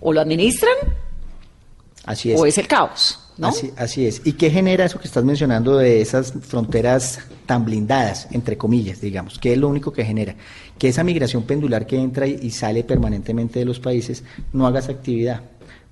[0.00, 0.74] o lo administran
[2.04, 2.40] así es.
[2.40, 3.18] o es el caos.
[3.38, 3.48] ¿no?
[3.48, 4.20] Así, así, es.
[4.24, 9.38] ¿Y qué genera eso que estás mencionando de esas fronteras tan blindadas, entre comillas, digamos?
[9.38, 10.36] ¿Qué es lo único que genera?
[10.78, 14.92] Que esa migración pendular que entra y sale permanentemente de los países no haga esa
[14.92, 15.40] actividad,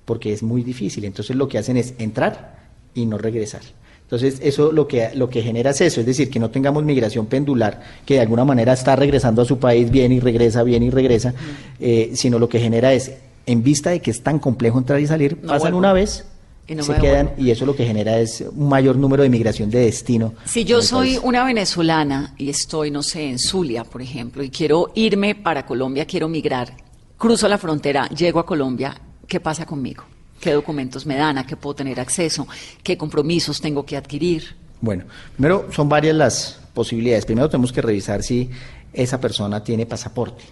[0.05, 1.05] porque es muy difícil.
[1.05, 2.58] Entonces lo que hacen es entrar,
[2.93, 3.61] y no regresar.
[4.09, 7.27] Entonces, eso lo que, lo que genera es eso, es decir, que no tengamos migración
[7.27, 10.89] pendular, que de alguna manera está regresando a su país, viene y regresa, viene y
[10.89, 11.35] regresa,
[11.79, 13.11] eh, sino lo que genera es,
[13.45, 16.25] en vista de que es tan complejo entrar y salir, pasan una vez,
[16.67, 19.81] y se quedan, y eso lo que genera es un mayor número de migración de
[19.81, 20.33] destino.
[20.43, 24.91] Si yo soy una venezolana y estoy, no sé, en Zulia, por ejemplo, y quiero
[24.95, 26.75] irme para Colombia, quiero migrar,
[27.15, 30.03] cruzo la frontera, llego a Colombia, ¿qué pasa conmigo?
[30.39, 32.47] Qué documentos me dan, a qué puedo tener acceso,
[32.83, 34.55] qué compromisos tengo que adquirir.
[34.81, 35.03] Bueno,
[35.35, 37.25] primero son varias las posibilidades.
[37.25, 38.49] Primero tenemos que revisar si
[38.93, 40.43] esa persona tiene pasaporte.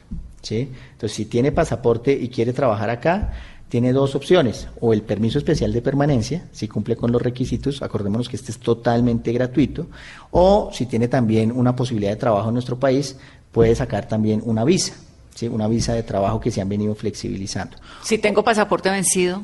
[0.41, 0.69] ¿sí?
[0.91, 3.34] Entonces, si tiene pasaporte y quiere trabajar acá,
[3.69, 8.30] tiene dos opciones, o el permiso especial de permanencia, si cumple con los requisitos, acordémonos
[8.30, 9.88] que este es totalmente gratuito,
[10.32, 13.17] o si tiene también una posibilidad de trabajo en nuestro país,
[13.52, 14.93] puede sacar también una visa.
[15.36, 15.47] ¿sí?
[15.47, 17.78] una visa de trabajo que se han venido flexibilizando.
[18.04, 19.43] Si tengo pasaporte vencido.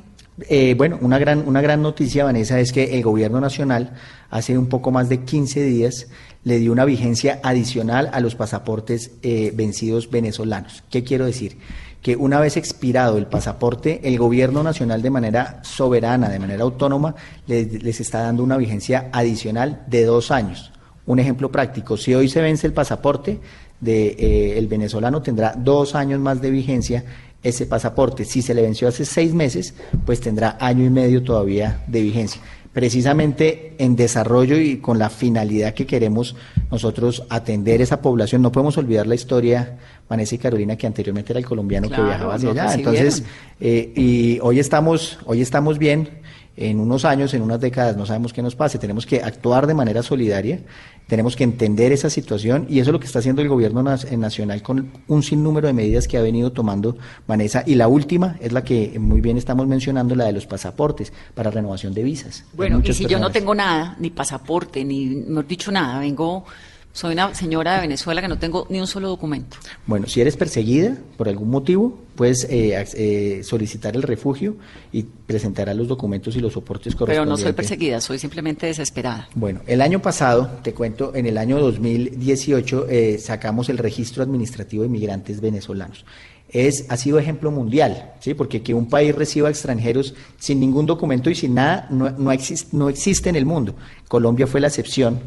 [0.50, 3.94] Eh, bueno, una gran, una gran noticia, Vanessa, es que el gobierno nacional
[4.30, 6.08] hace un poco más de 15 días
[6.44, 10.84] le dio una vigencia adicional a los pasaportes eh, vencidos venezolanos.
[10.90, 11.58] ¿Qué quiero decir?
[12.02, 17.16] Que una vez expirado el pasaporte, el gobierno nacional de manera soberana, de manera autónoma,
[17.48, 20.72] les, les está dando una vigencia adicional de dos años.
[21.06, 23.40] Un ejemplo práctico, si hoy se vence el pasaporte,
[23.84, 27.04] de, eh, el venezolano tendrá dos años más de vigencia
[27.44, 28.26] ese pasaporte.
[28.26, 29.74] Si se le venció hace seis meses,
[30.06, 32.42] pues tendrá año y medio todavía de vigencia.
[32.72, 36.36] Precisamente en desarrollo y con la finalidad que queremos
[36.72, 39.78] nosotros atender esa población, no podemos olvidar la historia,
[40.10, 42.74] Vanessa y Carolina, que anteriormente era el colombiano que viajaba hacia allá.
[42.74, 43.24] Entonces,
[43.60, 46.23] eh, y hoy estamos, hoy estamos bien
[46.56, 48.78] en unos años, en unas décadas, no sabemos qué nos pase.
[48.78, 50.60] Tenemos que actuar de manera solidaria,
[51.08, 54.18] tenemos que entender esa situación y eso es lo que está haciendo el gobierno eh,
[54.18, 57.64] nacional con un sinnúmero de medidas que ha venido tomando Vanessa.
[57.66, 61.50] Y la última es la que muy bien estamos mencionando, la de los pasaportes para
[61.50, 62.46] renovación de visas.
[62.54, 66.46] Bueno, y si yo no tengo nada, ni pasaporte, ni, no he dicho nada, vengo
[66.94, 69.58] soy una señora de Venezuela que no tengo ni un solo documento.
[69.88, 74.58] Bueno, si eres perseguida por algún motivo, puedes eh, eh, solicitar el refugio
[74.92, 77.26] y presentará los documentos y los soportes correspondientes.
[77.26, 79.28] Pero no soy perseguida, soy simplemente desesperada.
[79.34, 84.84] Bueno, el año pasado, te cuento, en el año 2018 eh, sacamos el registro administrativo
[84.84, 86.06] de inmigrantes venezolanos.
[86.48, 88.36] Es, ha sido ejemplo mundial, ¿sí?
[88.36, 92.32] porque que un país reciba extranjeros sin ningún documento y sin nada no, no,
[92.72, 93.76] no existe en el mundo.
[94.08, 95.20] Colombia fue la excepción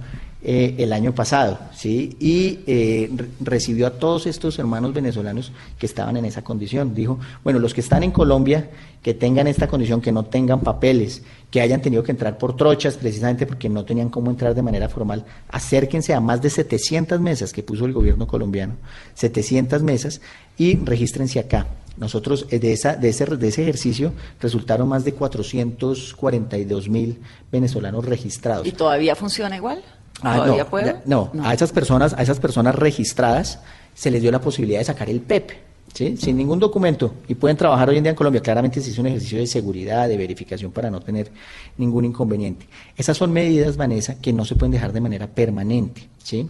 [0.48, 2.16] eh, el año pasado, ¿sí?
[2.20, 6.94] Y eh, recibió a todos estos hermanos venezolanos que estaban en esa condición.
[6.94, 8.70] Dijo, bueno, los que están en Colombia,
[9.02, 12.94] que tengan esta condición, que no tengan papeles, que hayan tenido que entrar por trochas
[12.94, 17.52] precisamente porque no tenían cómo entrar de manera formal, acérquense a más de 700 mesas
[17.52, 18.74] que puso el gobierno colombiano,
[19.14, 20.20] 700 mesas,
[20.56, 21.66] y regístrense acá.
[21.96, 28.04] Nosotros eh, de, esa, de, ese, de ese ejercicio resultaron más de 442 mil venezolanos
[28.04, 28.64] registrados.
[28.64, 29.82] ¿Y todavía funciona igual?
[30.22, 33.60] Ah, ¿Todavía no, no, a esas personas, a esas personas registradas
[33.94, 35.50] se les dio la posibilidad de sacar el PEP,
[35.92, 36.16] ¿sí?
[36.16, 38.40] sin ningún documento, y pueden trabajar hoy en día en Colombia.
[38.40, 41.30] Claramente se hizo un ejercicio de seguridad, de verificación para no tener
[41.76, 42.66] ningún inconveniente.
[42.96, 46.48] Esas son medidas, Vanessa, que no se pueden dejar de manera permanente, ¿sí?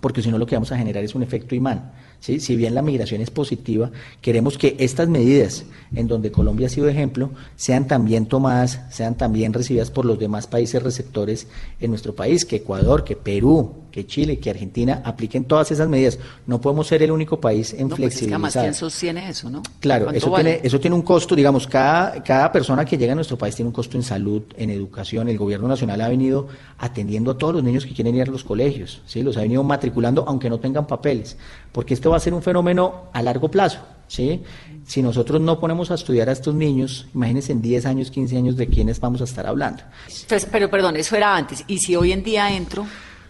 [0.00, 1.92] Porque si no lo que vamos a generar es un efecto imán.
[2.20, 6.88] Si bien la migración es positiva, queremos que estas medidas, en donde Colombia ha sido
[6.88, 11.46] ejemplo, sean también tomadas, sean también recibidas por los demás países receptores
[11.80, 16.18] en nuestro país, que Ecuador, que Perú, que Chile, que Argentina apliquen todas esas medidas.
[16.46, 18.40] No podemos ser el único país en no, flexibilizar.
[18.40, 19.62] Pues es que ¿quién sostiene eso, no?
[19.80, 23.38] Claro, eso tiene, eso tiene un costo, digamos, cada, cada persona que llega a nuestro
[23.38, 25.30] país tiene un costo en salud, en educación.
[25.30, 28.44] El gobierno nacional ha venido atendiendo a todos los niños que quieren ir a los
[28.44, 29.22] colegios, ¿sí?
[29.22, 31.38] Los ha venido matriculando aunque no tengan papeles,
[31.72, 34.42] porque esto va a ser un fenómeno a largo plazo, ¿sí?
[34.86, 38.56] Si nosotros no ponemos a estudiar a estos niños, imagínense en 10 años, 15 años
[38.56, 39.82] de quiénes vamos a estar hablando.
[40.28, 41.64] Pues, pero perdón, eso era antes.
[41.66, 42.86] ¿Y si hoy en día entro?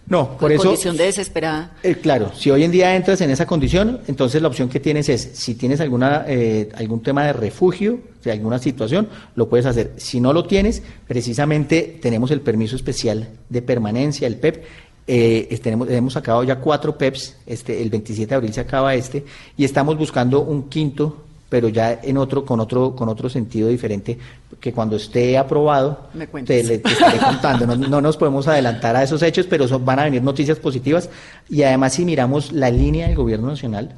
[0.09, 0.63] No, por eso.
[0.63, 1.71] condición de desesperada.
[1.83, 5.09] Eh, claro, si hoy en día entras en esa condición, entonces la opción que tienes
[5.09, 9.93] es, si tienes alguna eh, algún tema de refugio, de alguna situación, lo puedes hacer.
[9.97, 14.63] Si no lo tienes, precisamente tenemos el permiso especial de permanencia, el PEP.
[15.07, 19.23] Eh, tenemos, hemos sacado ya cuatro PEPs, este, el 27 de abril se acaba este,
[19.55, 24.17] y estamos buscando un quinto pero ya en otro, con otro, con otro sentido diferente,
[24.59, 26.09] que cuando esté aprobado,
[26.45, 27.65] te, le, estaré contando.
[27.75, 31.09] No, nos podemos adelantar a esos hechos, pero van a venir noticias positivas.
[31.49, 33.91] Y además, si miramos la línea del gobierno nacional,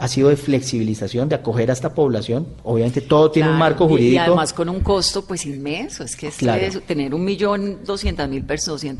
[0.00, 2.46] ha sido de flexibilización, de acoger a esta población.
[2.64, 4.14] Obviamente todo tiene un marco jurídico.
[4.14, 6.38] Y, además con un costo pues inmenso, es que es
[6.86, 8.44] tener un millón doscientas mil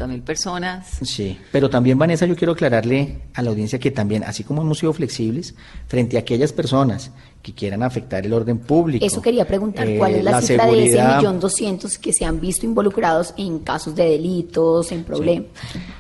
[0.09, 0.99] mil personas.
[1.03, 4.79] Sí, pero también Vanessa, yo quiero aclararle a la audiencia que también, así como hemos
[4.79, 5.55] sido flexibles
[5.87, 7.11] frente a aquellas personas
[7.43, 9.05] que quieran afectar el orden público.
[9.05, 12.39] Eso quería preguntar, ¿cuál es la, eh, cifra de ese millón doscientos que se han
[12.41, 15.49] visto involucrados en casos de delitos, en problemas?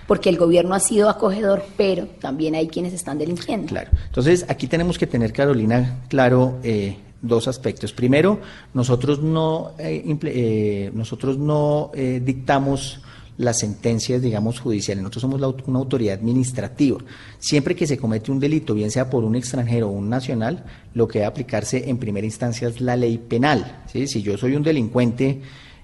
[0.06, 3.68] Porque el gobierno ha sido acogedor, pero también hay quienes están delinquiendo.
[3.68, 3.90] Claro.
[4.06, 7.92] Entonces, aquí tenemos que tener, Carolina, claro eh, dos aspectos.
[7.92, 8.40] Primero,
[8.74, 13.00] nosotros no, eh, nosotros no dictamos
[13.40, 15.02] las sentencias, digamos, judiciales.
[15.02, 16.98] Nosotros somos una autoridad administrativa.
[17.38, 21.08] Siempre que se comete un delito, bien sea por un extranjero o un nacional, lo
[21.08, 23.82] que debe aplicarse en primera instancia es la ley penal.
[23.86, 25.40] Si yo soy un delincuente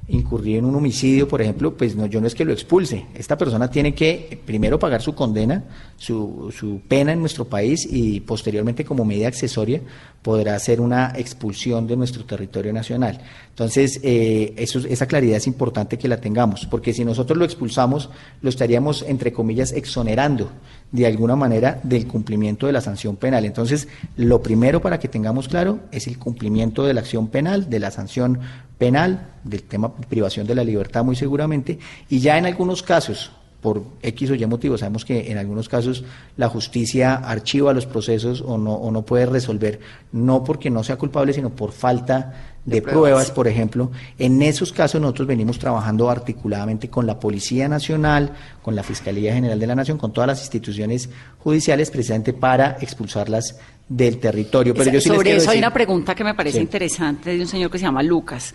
[0.08, 3.06] incurrir en un homicidio, por ejemplo, pues no, yo no es que lo expulse.
[3.14, 5.64] Esta persona tiene que primero pagar su condena,
[5.96, 9.80] su, su pena en nuestro país y posteriormente como medida accesoria
[10.22, 13.20] podrá hacer una expulsión de nuestro territorio nacional.
[13.48, 18.10] Entonces, eh, eso, esa claridad es importante que la tengamos, porque si nosotros lo expulsamos,
[18.42, 20.50] lo estaríamos, entre comillas, exonerando
[20.92, 23.44] de alguna manera del cumplimiento de la sanción penal.
[23.44, 27.80] Entonces, lo primero para que tengamos claro es el cumplimiento de la acción penal, de
[27.80, 28.40] la sanción
[28.78, 33.82] penal, del tema privación de la libertad muy seguramente, y ya en algunos casos, por
[34.02, 36.04] X o Y motivos, sabemos que en algunos casos
[36.36, 39.80] la justicia archiva los procesos o no, o no puede resolver,
[40.12, 43.30] no porque no sea culpable, sino por falta de, pruebas.
[43.30, 43.90] por ejemplo.
[44.18, 49.58] En esos casos nosotros venimos trabajando articuladamente con la Policía Nacional, con la Fiscalía General
[49.58, 53.56] de la Nación, con todas las instituciones judiciales, precisamente para expulsarlas
[53.88, 54.74] del territorio.
[54.74, 57.78] Pero yo sobre eso hay una pregunta que me parece interesante de un señor que
[57.78, 58.52] se llama Lucas.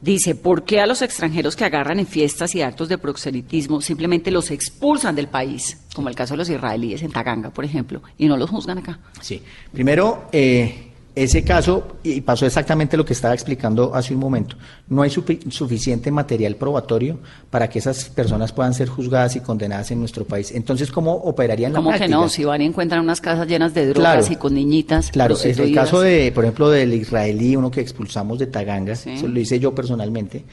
[0.00, 4.30] Dice, ¿por qué a los extranjeros que agarran en fiestas y actos de proxenitismo simplemente
[4.30, 8.26] los expulsan del país, como el caso de los israelíes en Taganga, por ejemplo, y
[8.26, 8.98] no los juzgan acá?
[9.20, 10.85] Sí, primero, eh,
[11.16, 14.56] ese caso, y pasó exactamente lo que estaba explicando hace un momento,
[14.88, 19.98] no hay suficiente material probatorio para que esas personas puedan ser juzgadas y condenadas en
[19.98, 20.52] nuestro país.
[20.52, 22.04] Entonces, ¿cómo operarían la práctica?
[22.04, 22.28] ¿Cómo que no?
[22.28, 25.10] Si van y encuentran unas casas llenas de drogas y con niñitas.
[25.10, 29.26] Claro, es el caso de, por ejemplo, del israelí, uno que expulsamos de Taganga, eso
[29.26, 30.44] lo hice yo personalmente,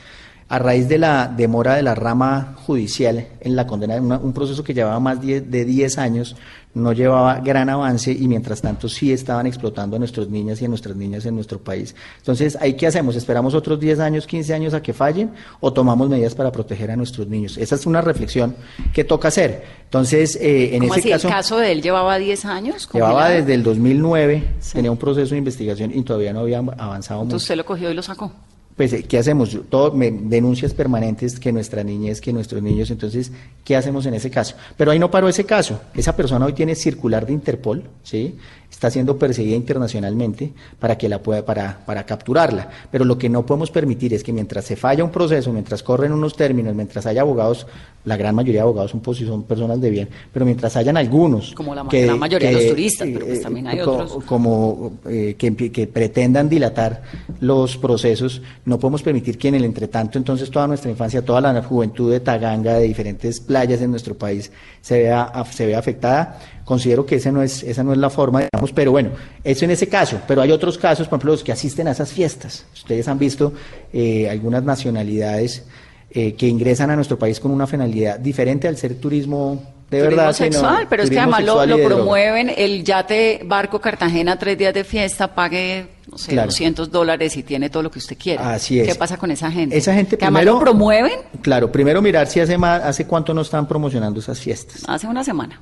[0.47, 4.63] a raíz de la demora de la rama judicial en la condena, de un proceso
[4.63, 6.35] que llevaba más de 10 años,
[6.75, 10.67] no llevaba gran avance y mientras tanto sí estaban explotando a nuestros niñas y a
[10.67, 11.95] nuestras niñas en nuestro país.
[12.17, 13.15] Entonces, ¿ahí qué hacemos?
[13.15, 16.95] ¿Esperamos otros 10 años, 15 años a que fallen o tomamos medidas para proteger a
[16.95, 17.57] nuestros niños?
[17.57, 18.55] Esa es una reflexión
[18.93, 19.63] que toca hacer.
[19.83, 21.27] Entonces, eh, en ese caso...
[21.27, 22.89] ¿El caso de él llevaba 10 años?
[22.91, 27.43] Llevaba desde el 2009, tenía un proceso de investigación y todavía no había avanzado Entonces,
[27.43, 28.31] usted lo cogió y lo sacó
[28.75, 29.57] pues, eh, ¿qué hacemos?
[29.69, 33.31] Todo, denuncias permanentes que nuestra niñez, que nuestros niños, entonces,
[33.63, 34.55] ¿qué hacemos en ese caso?
[34.77, 35.79] Pero ahí no paró ese caso.
[35.93, 38.37] Esa persona hoy tiene circular de Interpol, ¿sí?
[38.73, 42.69] Está siendo perseguida internacionalmente para que la pueda, para, para capturarla.
[42.91, 46.11] Pero lo que no podemos permitir es que mientras se falla un proceso, mientras corren
[46.11, 47.67] unos términos, mientras haya abogados,
[48.03, 51.73] la gran mayoría de abogados son, son personas de bien, pero mientras hayan algunos como
[51.73, 55.87] la, que, mayoría de los turistas, pero pues también hay otros como eh, que, que,
[55.87, 57.03] pretendan dilatar
[57.39, 61.61] los procesos, no podemos permitir que en el entretanto entonces toda nuestra infancia, toda la
[61.63, 67.05] juventud de Taganga, de diferentes playas en nuestro país se vea se vea afectada Considero
[67.05, 69.09] que esa no es, esa no es la forma, digamos, pero bueno,
[69.43, 72.11] eso en ese caso, pero hay otros casos, por ejemplo, los que asisten a esas
[72.11, 72.65] fiestas.
[72.73, 73.53] Ustedes han visto
[73.91, 75.65] eh, algunas nacionalidades
[76.11, 80.33] eh, que ingresan a nuestro país con una finalidad diferente al ser turismo de verdad.
[80.33, 85.33] sexual, pero es que además lo, promueven, el yate barco Cartagena, tres días de fiesta,
[85.33, 88.53] pague, no sé, 200 dólares y tiene todo lo que usted quiera.
[88.53, 88.87] Así es.
[88.87, 89.77] ¿Qué pasa con esa gente?
[89.77, 91.19] Esa gente que además lo promueven.
[91.41, 94.83] Claro, primero mirar si hace, más, hace cuánto no están promocionando esas fiestas.
[94.87, 95.59] Hace una semana.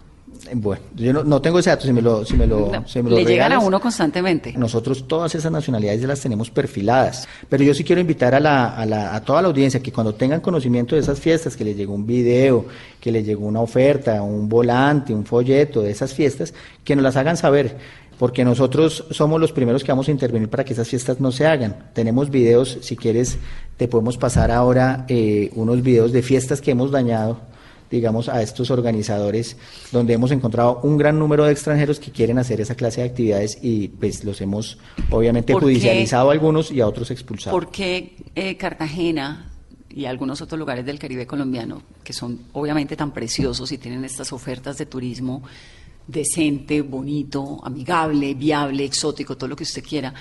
[0.54, 3.60] Bueno, yo no, tengo ese dato, si me lo, si me lo, Le llegan a
[3.60, 4.54] uno constantemente.
[4.58, 8.76] Nosotros todas esas nacionalidades ya las tenemos perfiladas, pero yo sí quiero invitar a, la,
[8.76, 11.78] a, la, a toda la audiencia que cuando tengan conocimiento de esas fiestas, que les
[11.78, 12.66] llegó un video,
[13.00, 17.16] que les llegó una oferta, un volante, un folleto de esas fiestas, que nos las
[17.16, 17.78] hagan saber
[18.20, 21.48] porque nosotros somos los primeros que vamos a intervenir para que esas fiestas no se
[21.48, 21.90] hagan.
[21.94, 23.40] Tenemos videos, si quieres,
[23.78, 27.40] te podemos pasar ahora eh, unos videos de fiestas que hemos dañado
[27.92, 29.58] digamos, a estos organizadores,
[29.92, 33.60] donde hemos encontrado un gran número de extranjeros que quieren hacer esa clase de actividades
[33.62, 34.78] y pues los hemos
[35.10, 37.56] obviamente judicializado a algunos y a otros expulsado.
[37.56, 39.52] ¿Por qué eh, Cartagena
[39.90, 44.32] y algunos otros lugares del Caribe colombiano, que son obviamente tan preciosos y tienen estas
[44.32, 45.44] ofertas de turismo
[46.08, 50.14] decente, bonito, amigable, viable, exótico, todo lo que usted quiera,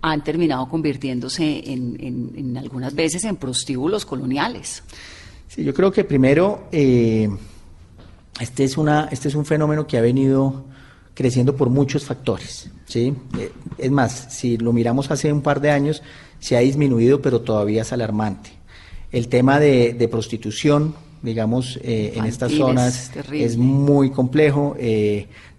[0.00, 1.96] han terminado convirtiéndose en,
[2.36, 4.84] en algunas veces en prostíbulos coloniales?
[5.48, 7.28] Sí, yo creo que primero, eh,
[8.40, 10.64] este, es una, este es un fenómeno que ha venido
[11.14, 12.70] creciendo por muchos factores.
[12.86, 13.14] ¿sí?
[13.38, 16.02] Eh, es más, si lo miramos hace un par de años,
[16.40, 18.50] se ha disminuido, pero todavía es alarmante.
[19.12, 24.76] El tema de, prostitución, digamos, eh, en estas zonas es, muy complejo.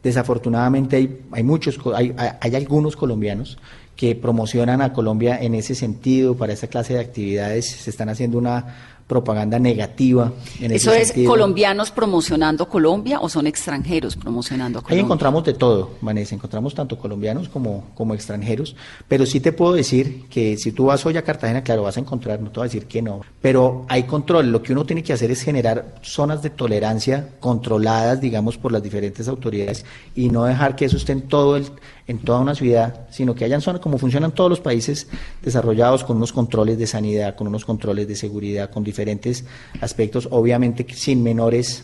[0.03, 3.57] desafortunadamente hay, hay muchos, hay, hay algunos colombianos
[3.97, 7.65] que promocionan a Colombia en ese sentido, para esa clase de actividades.
[7.65, 10.33] Se están haciendo una propaganda negativa.
[10.59, 14.99] En ¿Eso es colombianos promocionando Colombia o son extranjeros promocionando Colombia?
[14.99, 18.75] Ahí encontramos de todo, Vanessa, encontramos tanto colombianos como, como extranjeros,
[19.07, 22.01] pero sí te puedo decir que si tú vas hoy a Cartagena, claro, vas a
[22.01, 24.51] encontrar, no te voy a decir que no, pero hay control.
[24.51, 28.83] Lo que uno tiene que hacer es generar zonas de tolerancia controladas, digamos, por las
[28.83, 31.67] diferentes autoridades y no dejar que eso esté en todo el
[32.07, 35.07] en toda una ciudad, sino que hayan zonas como funcionan todos los países
[35.41, 39.45] desarrollados con unos controles de sanidad, con unos controles de seguridad, con diferentes
[39.81, 41.83] aspectos, obviamente sin menores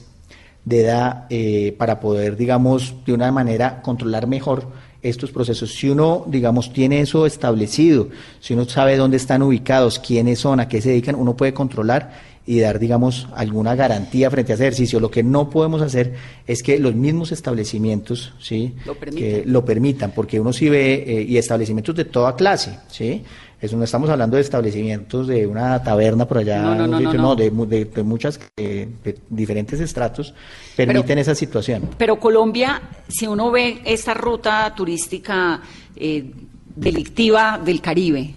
[0.64, 4.68] de edad, eh, para poder, digamos, de una manera controlar mejor
[5.02, 5.76] estos procesos.
[5.76, 8.08] Si uno, digamos, tiene eso establecido,
[8.40, 12.33] si uno sabe dónde están ubicados, quiénes son, a qué se dedican, uno puede controlar
[12.46, 15.00] y dar, digamos, alguna garantía frente a ese ejercicio.
[15.00, 16.14] Lo que no podemos hacer
[16.46, 18.76] es que los mismos establecimientos, ¿sí?
[18.86, 19.24] Lo permitan.
[19.24, 23.24] Que lo permitan, porque uno sí ve, eh, y establecimientos de toda clase, ¿sí?
[23.62, 27.50] Eso no estamos hablando de establecimientos de una taberna por allá, no, no, no, de,
[27.86, 28.90] de, muchas, eh,
[29.30, 30.34] diferentes estratos,
[30.76, 31.92] permiten esa situación.
[31.98, 35.62] Pero Colombia, si uno ve esta ruta turística
[35.96, 36.30] eh,
[36.76, 38.36] delictiva del Caribe,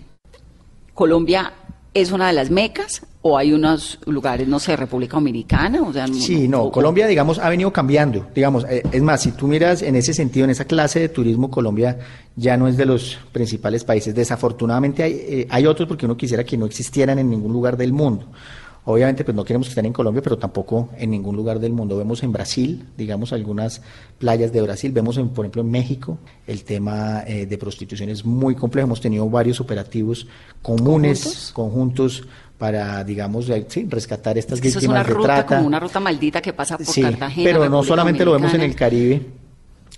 [0.95, 1.53] Colombia
[1.93, 5.83] es una de las mecas o hay unos lugares, no sé, República Dominicana?
[5.83, 8.27] O sea, sí, no, Colombia, digamos, ha venido cambiando.
[8.35, 11.51] Digamos, eh, es más, si tú miras en ese sentido, en esa clase de turismo,
[11.51, 11.99] Colombia
[12.37, 14.15] ya no es de los principales países.
[14.15, 17.93] Desafortunadamente hay, eh, hay otros porque uno quisiera que no existieran en ningún lugar del
[17.93, 18.27] mundo.
[18.89, 21.99] Obviamente, pues no queremos que estén en Colombia, pero tampoco en ningún lugar del mundo.
[21.99, 23.83] Vemos en Brasil, digamos, algunas
[24.21, 24.93] playas de Brasil.
[24.93, 28.87] Vemos, en, por ejemplo, en México, el tema eh, de prostitución es muy complejo.
[28.87, 30.29] Hemos tenido varios operativos
[30.63, 32.29] comunes, conjuntos,
[32.59, 36.79] para, digamos, rescatar estas víctimas es una de ruta, Como una ruta maldita que pasa
[36.79, 37.05] por sí,
[37.37, 39.27] Pero no solamente lo vemos en el Caribe,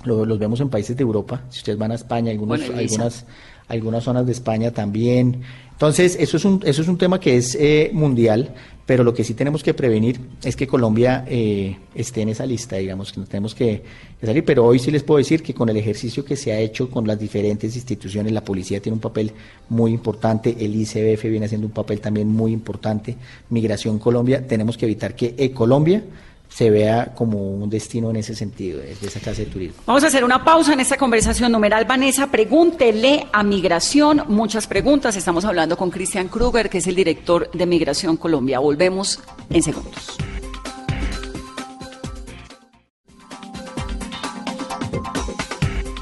[0.05, 1.43] lo, los vemos en países de Europa.
[1.51, 3.27] Si ustedes van a España, algunos, algunas,
[3.69, 5.43] algunas zonas de España también.
[5.73, 8.53] Entonces, eso es un, eso es un tema que es eh, mundial,
[8.85, 12.77] pero lo que sí tenemos que prevenir es que Colombia eh, esté en esa lista,
[12.77, 13.83] digamos, que no tenemos que,
[14.21, 16.91] salir, pero hoy sí les puedo decir que con el ejercicio que se ha hecho
[16.91, 19.31] con las diferentes instituciones, la policía tiene un papel
[19.69, 23.17] muy importante, el ICBF viene haciendo un papel también muy importante,
[23.51, 26.03] Migración Colombia, tenemos que evitar que e Colombia
[26.49, 29.83] se vea como un destino en ese sentido, de esa clase de turismo.
[29.87, 31.53] Vamos a hacer una pausa en esta conversación.
[31.53, 34.25] Numeral Vanessa, pregúntele a Migración.
[34.29, 35.15] Muchas preguntas.
[35.17, 38.59] Estamos hablando con Cristian Kruger, que es el director de Migración Colombia.
[38.59, 39.21] Volvemos
[39.51, 40.17] en segundos.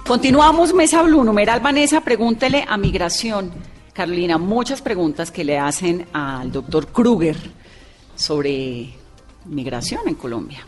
[0.06, 1.24] Continuamos, Mesa Blue.
[1.24, 3.50] Numeral Vanessa, pregúntele a Migración.
[3.92, 7.36] Carolina, muchas preguntas que le hacen al doctor Kruger
[8.14, 8.94] sobre
[9.48, 10.60] migración en Colombia.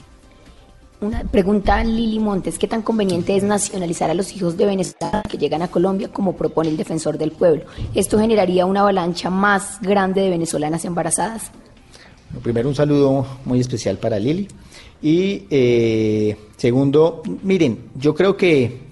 [1.01, 5.23] Una pregunta a Lili Montes, ¿qué tan conveniente es nacionalizar a los hijos de Venezuela
[5.31, 7.65] que llegan a Colombia como propone el defensor del pueblo?
[7.95, 11.51] ¿Esto generaría una avalancha más grande de venezolanas embarazadas?
[12.43, 14.49] primero un saludo muy especial para Lili.
[15.01, 18.89] Y eh, segundo, miren, yo creo que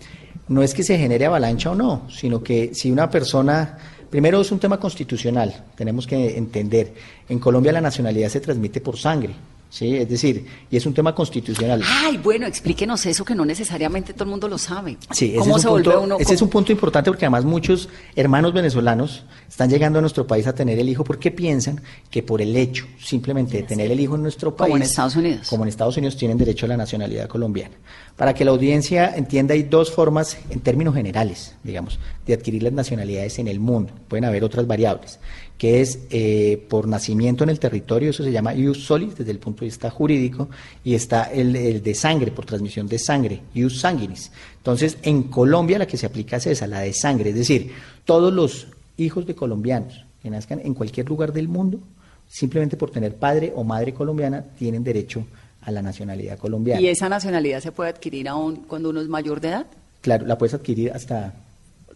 [0.49, 3.79] no es que se genere avalancha o no, sino que si una persona
[4.11, 6.95] Primero es un tema constitucional, tenemos que entender,
[7.29, 9.35] en Colombia la nacionalidad se transmite por sangre,
[9.69, 11.83] Sí, es decir, y es un tema constitucional.
[11.85, 14.97] Ay, bueno, explíquenos eso que no necesariamente todo el mundo lo sabe.
[15.11, 19.25] Sí, ese, es, un punto, ese es un punto importante porque además muchos hermanos venezolanos
[19.49, 22.87] están llegando a nuestro país a tener el hijo porque piensan que por el hecho
[22.99, 25.97] simplemente de tener el hijo en nuestro país, como en Estados Unidos, como en Estados
[25.97, 27.75] Unidos tienen derecho a la nacionalidad colombiana.
[28.17, 32.73] Para que la audiencia entienda, hay dos formas en términos generales, digamos, de adquirir las
[32.73, 33.93] nacionalidades en el mundo.
[34.09, 35.19] Pueden haber otras variables
[35.59, 39.39] que es eh, por nacimiento en el territorio, eso se llama ius solis desde el
[39.39, 40.49] punto de vista jurídico,
[40.85, 44.31] y está el, de sangre, por transmisión de sangre, ius sanguinis.
[44.59, 47.73] Entonces, en Colombia la que se aplica es esa, la de sangre, es decir,
[48.05, 51.81] todos los hijos de colombianos que nazcan en cualquier lugar del mundo,
[52.29, 56.81] simplemente por tener padre o madre colombiana, tienen derecho a la nacionalidad colombiana.
[56.81, 59.67] ¿Y esa nacionalidad se puede adquirir aún cuando uno es mayor de edad?
[60.01, 61.35] Claro, la puedes adquirir hasta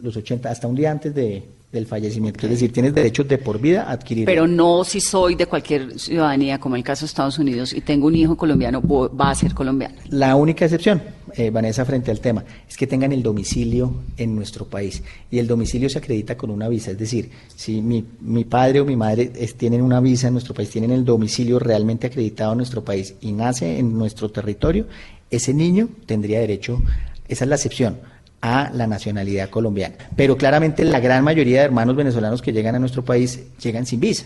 [0.01, 2.45] los 80, hasta un día antes de, del fallecimiento.
[2.45, 4.25] Es decir, tienes derechos de por vida a adquirir.
[4.25, 8.07] Pero no si soy de cualquier ciudadanía, como el caso de Estados Unidos, y tengo
[8.07, 9.95] un hijo colombiano, va a ser colombiano.
[10.09, 11.01] La única excepción,
[11.33, 15.01] eh, Vanessa, frente al tema, es que tengan el domicilio en nuestro país.
[15.29, 16.91] Y el domicilio se acredita con una visa.
[16.91, 20.69] Es decir, si mi, mi padre o mi madre tienen una visa en nuestro país,
[20.69, 24.87] tienen el domicilio realmente acreditado en nuestro país y nace en nuestro territorio,
[25.29, 26.81] ese niño tendría derecho,
[27.29, 28.11] esa es la excepción
[28.41, 29.95] a la nacionalidad colombiana.
[30.15, 33.99] Pero claramente la gran mayoría de hermanos venezolanos que llegan a nuestro país llegan sin
[33.99, 34.25] visa.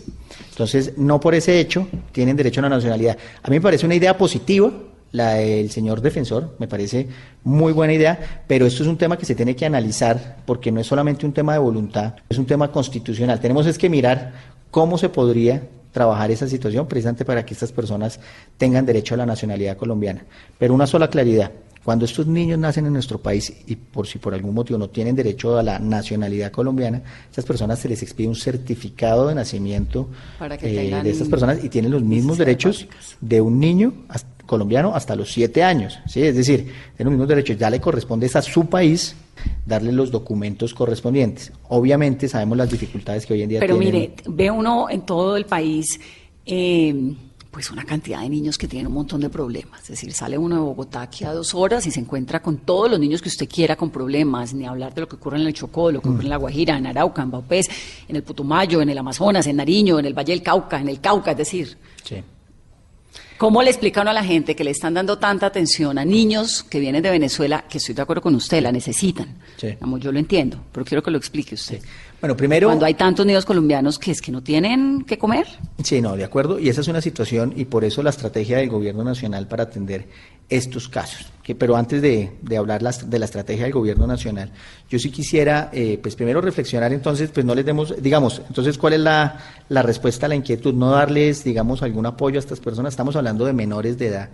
[0.51, 3.18] Entonces, no por ese hecho tienen derecho a la nacionalidad.
[3.43, 4.72] A mí me parece una idea positiva,
[5.11, 7.07] la del señor defensor, me parece
[7.43, 10.80] muy buena idea, pero esto es un tema que se tiene que analizar porque no
[10.80, 13.39] es solamente un tema de voluntad, es un tema constitucional.
[13.39, 14.34] Tenemos es que mirar
[14.72, 15.61] cómo se podría
[15.95, 18.20] trabajar esa situación precisamente para que estas personas
[18.57, 20.26] tengan derecho a la nacionalidad colombiana.
[20.59, 21.51] Pero una sola claridad,
[21.86, 25.16] cuando estos niños nacen en nuestro país y por si por algún motivo no tienen
[25.16, 30.10] derecho a la nacionalidad colombiana, estas personas se les expide un certificado de nacimiento
[30.64, 32.88] eh, de estas personas y tienen los mismos derechos
[33.22, 33.94] de un niño
[34.48, 36.00] colombiano hasta los siete años.
[36.08, 36.24] ¿sí?
[36.24, 37.56] Es decir, tienen los mismos derechos.
[37.56, 39.16] Ya le corresponde a su país
[39.64, 41.52] darle los documentos correspondientes.
[41.70, 45.46] Obviamente sabemos las dificultades que hoy en día Pero mire, ve uno en todo el
[45.46, 46.00] país.
[46.48, 47.14] Eh,
[47.56, 49.82] pues una cantidad de niños que tienen un montón de problemas.
[49.84, 52.91] Es decir, sale uno de Bogotá aquí a dos horas y se encuentra con todos
[52.91, 55.53] los niños que usted quiera con problemas, ni hablar de lo que ocurre en el
[55.53, 57.70] Chocó, de lo que ocurre en La Guajira, en Arauca, en Baupés,
[58.10, 60.99] en el Putumayo, en el Amazonas, en Nariño, en el Valle del Cauca, en el
[60.99, 61.78] Cauca, es decir.
[62.03, 62.18] Sí.
[63.38, 66.82] ¿Cómo le explican a la gente que le están dando tanta atención a niños que
[66.82, 69.28] vienen de Venezuela, que estoy de acuerdo con usted, la necesitan?
[69.56, 69.78] Sí.
[69.99, 71.82] yo lo entiendo, pero quiero que lo explique usted.
[72.26, 72.70] Bueno, primero...
[72.70, 75.46] Cuando hay tantos niños colombianos que es que no tienen que comer.
[75.84, 76.58] Sí, no, de acuerdo.
[76.58, 80.08] Y esa es una situación y por eso la estrategia del gobierno nacional para atender
[80.50, 81.32] estos casos.
[81.44, 84.52] Que, pero antes de, hablar de la estrategia del gobierno nacional,
[84.90, 88.94] yo sí quisiera, eh, pues primero reflexionar entonces, pues no les demos, digamos, entonces, ¿cuál
[88.94, 89.38] es la,
[89.70, 90.74] la respuesta a la inquietud?
[90.74, 92.94] No darles, digamos, algún apoyo a estas personas.
[92.94, 94.30] Estamos hablando de menores de edad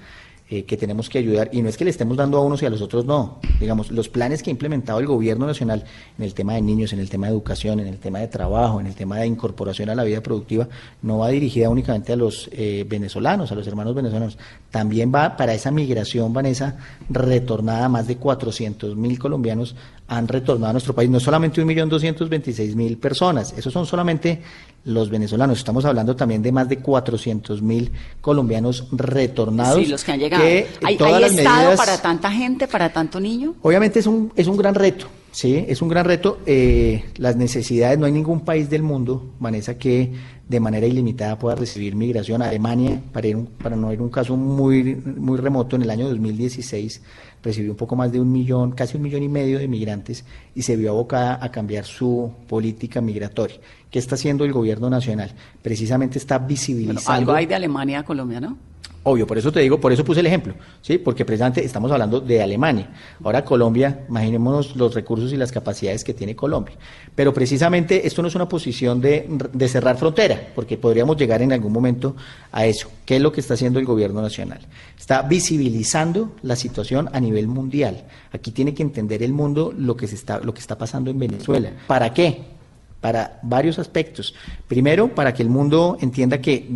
[0.53, 2.65] eh, que tenemos que ayudar, y no es que le estemos dando a unos y
[2.65, 5.85] a los otros no, digamos, los planes que ha implementado el gobierno nacional
[6.17, 8.81] en el tema de niños, en el tema de educación, en el tema de trabajo,
[8.81, 10.67] en el tema de incorporación a la vida productiva,
[11.03, 14.37] no va dirigida únicamente a los eh, venezolanos, a los hermanos venezolanos,
[14.71, 16.75] también va para esa migración, Vanessa,
[17.09, 19.77] retornada, más de 400 mil colombianos
[20.11, 24.41] han retornado a nuestro país, no solamente 1.226.000 personas, esos son solamente
[24.83, 27.89] los venezolanos, estamos hablando también de más de 400.000
[28.19, 29.81] colombianos retornados.
[29.81, 30.43] Sí, los que han llegado.
[30.43, 33.55] ¿Hay, estado para tanta gente, para tanto niño?
[33.61, 36.39] Obviamente es un, es un gran reto, sí, es un gran reto.
[36.45, 40.11] Eh, las necesidades, no hay ningún país del mundo, Vanessa, que
[40.45, 42.41] de manera ilimitada pueda recibir migración.
[42.41, 47.01] Alemania, para, ir para no ir un caso muy, muy remoto, en el año 2016
[47.43, 50.25] recibió un poco más de un millón, casi un millón y medio de migrantes
[50.55, 53.57] y se vio abocada a cambiar su política migratoria.
[53.89, 55.31] ¿Qué está haciendo el gobierno nacional?
[55.61, 57.11] Precisamente está visibilizando.
[57.11, 58.57] algo hay de Alemania a Colombia, ¿no?
[59.03, 60.99] Obvio, por eso te digo, por eso puse el ejemplo, ¿sí?
[60.99, 62.91] Porque precisamente estamos hablando de Alemania.
[63.23, 66.75] Ahora Colombia, imaginémonos los recursos y las capacidades que tiene Colombia.
[67.15, 71.51] Pero precisamente esto no es una posición de, de cerrar frontera, porque podríamos llegar en
[71.51, 72.15] algún momento
[72.51, 72.91] a eso.
[73.03, 74.59] ¿Qué es lo que está haciendo el gobierno nacional?
[74.99, 78.05] Está visibilizando la situación a nivel mundial.
[78.31, 81.17] Aquí tiene que entender el mundo lo que, se está, lo que está pasando en
[81.17, 81.71] Venezuela.
[81.87, 82.60] ¿Para qué?
[83.01, 84.33] Para varios aspectos.
[84.67, 86.67] Primero, para que el mundo entienda que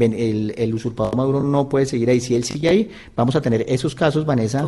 [0.58, 2.20] el, usurpador Maduro no puede seguir ahí.
[2.20, 4.66] Si él sigue ahí, vamos a tener esos casos, Vanessa,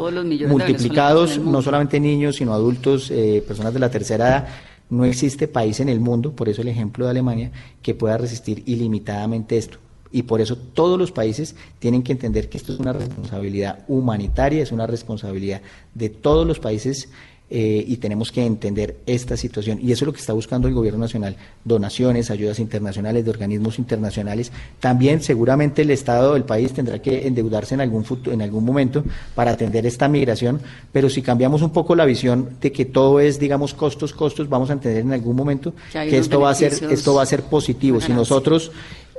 [0.47, 4.47] multiplicados, no solamente niños, sino adultos, eh, personas de la tercera edad.
[4.89, 7.51] No existe país en el mundo, por eso el ejemplo de Alemania,
[7.81, 9.79] que pueda resistir ilimitadamente esto.
[10.11, 14.63] Y por eso todos los países tienen que entender que esto es una responsabilidad humanitaria,
[14.63, 15.61] es una responsabilidad
[15.93, 17.09] de todos los países
[17.49, 19.79] eh, y tenemos que entender esta situación.
[19.81, 23.79] Y eso es lo que está buscando el Gobierno Nacional, donaciones, ayudas internacionales de organismos
[23.79, 24.51] internacionales.
[24.81, 29.51] También seguramente el Estado del país tendrá que endeudarse en algún, en algún momento para
[29.51, 30.59] atender esta migración,
[30.91, 34.69] pero si cambiamos un poco la visión de que todo es, digamos, costos, costos, vamos
[34.69, 38.01] a entender en algún momento que, esto va, a ser, esto va a ser positivo.
[38.01, 38.71] Si nosotros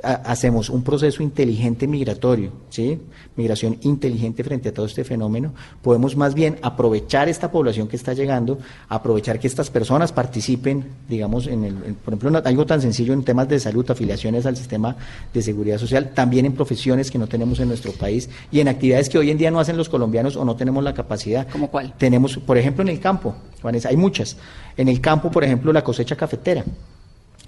[0.03, 2.99] hacemos un proceso inteligente migratorio, ¿sí?
[3.35, 8.13] migración inteligente frente a todo este fenómeno, podemos más bien aprovechar esta población que está
[8.13, 13.23] llegando, aprovechar que estas personas participen, digamos, en el, por ejemplo, algo tan sencillo en
[13.23, 14.95] temas de salud, afiliaciones al sistema
[15.33, 19.09] de seguridad social, también en profesiones que no tenemos en nuestro país y en actividades
[19.09, 21.47] que hoy en día no hacen los colombianos o no tenemos la capacidad.
[21.47, 21.93] ¿Como cuál?
[21.97, 24.37] Tenemos, por ejemplo, en el campo, hay muchas.
[24.77, 26.63] En el campo, por ejemplo, la cosecha cafetera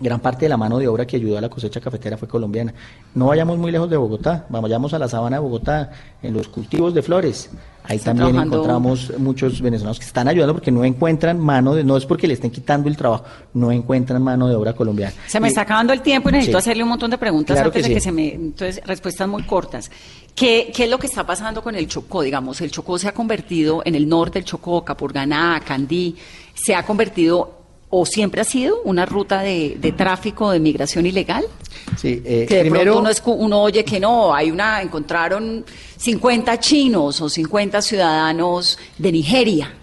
[0.02, 2.74] gran parte de la mano de obra que ayudó a la cosecha cafetera fue colombiana.
[3.14, 5.92] No vayamos muy lejos de Bogotá, vayamos a la sabana de Bogotá,
[6.22, 7.50] en los cultivos de flores.
[7.84, 12.06] Ahí también encontramos muchos venezolanos que están ayudando porque no encuentran mano de, no es
[12.06, 15.14] porque le estén quitando el trabajo, no encuentran mano de obra colombiana.
[15.28, 17.94] Se me está acabando el tiempo y necesito hacerle un montón de preguntas antes de
[17.94, 19.90] que se me, entonces respuestas muy cortas.
[20.36, 22.22] ¿Qué, ¿Qué es lo que está pasando con el Chocó?
[22.22, 26.16] Digamos, el Chocó se ha convertido en el norte del Chocó, Capurganá, Candí,
[26.54, 27.61] se ha convertido
[27.92, 31.46] o siempre ha sido una ruta de, tráfico de migración ilegal?
[31.98, 35.64] Sí, eh, que de primero uno, uno, oye que no, hay una, encontraron
[35.98, 39.74] 50 chinos o 50 ciudadanos de Nigeria.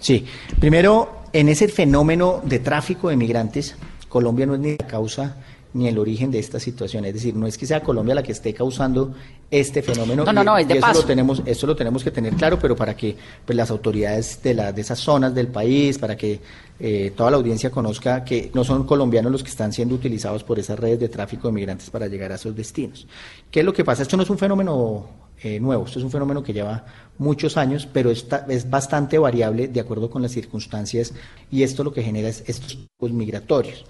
[0.00, 0.24] Sí,
[0.58, 3.76] primero, en ese fenómeno de tráfico de migrantes,
[4.08, 5.36] Colombia no es ni la causa
[5.74, 7.04] ni el origen de esta situación.
[7.04, 9.14] Es decir, no es que sea Colombia la que esté causando
[9.50, 10.24] este fenómeno.
[10.24, 12.76] No, no, no, es de eso Lo tenemos, eso lo tenemos que tener claro, pero
[12.76, 16.40] para que pues, las autoridades de, la, de esas zonas del país, para que
[16.78, 20.58] eh, toda la audiencia conozca que no son colombianos los que están siendo utilizados por
[20.58, 23.06] esas redes de tráfico de migrantes para llegar a esos destinos.
[23.50, 24.02] ¿Qué es lo que pasa?
[24.02, 25.06] Esto no es un fenómeno
[25.42, 26.84] eh, nuevo, esto es un fenómeno que lleva
[27.18, 31.12] muchos años, pero está, es bastante variable de acuerdo con las circunstancias
[31.50, 33.84] y esto lo que genera es estos migratorios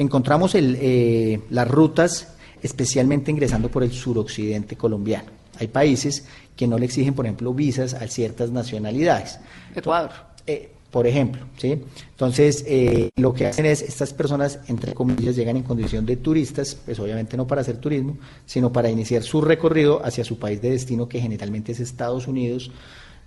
[0.00, 2.28] encontramos eh, las rutas
[2.62, 5.30] especialmente ingresando por el suroccidente colombiano.
[5.58, 6.24] Hay países
[6.56, 9.38] que no le exigen, por ejemplo, visas a ciertas nacionalidades.
[9.74, 10.10] Ecuador.
[10.46, 11.82] Eh, por ejemplo, ¿sí?
[12.10, 16.76] Entonces, eh, lo que hacen es, estas personas, entre comillas, llegan en condición de turistas,
[16.84, 20.70] pues obviamente no para hacer turismo, sino para iniciar su recorrido hacia su país de
[20.70, 22.72] destino, que generalmente es Estados Unidos,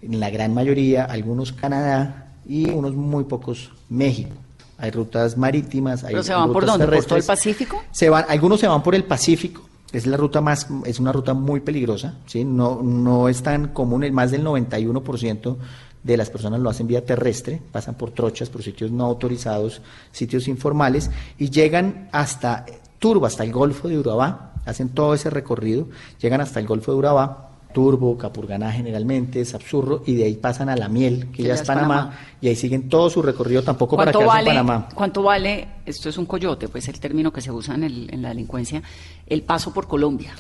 [0.02, 4.36] en la gran mayoría, algunos Canadá y unos muy pocos México.
[4.84, 6.94] Hay rutas marítimas, hay ¿Pero se van por rutas dónde?
[6.94, 7.24] ¿Por todo el.
[7.24, 7.82] Pacífico?
[7.92, 9.62] Se van, algunos se van por el Pacífico,
[9.94, 12.44] es la ruta más, es una ruta muy peligrosa, ¿sí?
[12.44, 15.56] no, no es tan común, más del 91%
[16.04, 19.82] de las personas lo hacen vía terrestre, pasan por trochas, por sitios no autorizados,
[20.12, 22.66] sitios informales, y llegan hasta
[23.00, 25.88] Turbo, hasta el Golfo de Urabá, hacen todo ese recorrido,
[26.22, 30.76] llegan hasta el Golfo de Urabá, Turbo, Capurganá generalmente, Sapsurro, y de ahí pasan a
[30.78, 34.20] La Miel, que, ya es Panamá, y ahí siguen todo su recorrido, tampoco para ¿Cuánto
[34.20, 34.90] quedarse vale, en Panamá.
[34.94, 38.22] ¿Cuánto vale, esto es un coyote, pues el término que se usa en, el- en
[38.22, 38.82] la delincuencia,
[39.28, 40.34] el paso por Colombia?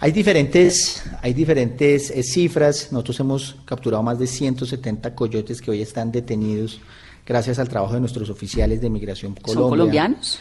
[0.00, 2.92] Hay diferentes, hay diferentes eh, cifras.
[2.92, 6.80] Nosotros hemos capturado más de 170 coyotes que hoy están detenidos
[7.26, 9.60] gracias al trabajo de nuestros oficiales de Migración Colombia.
[9.60, 10.38] ¿Son colombianos?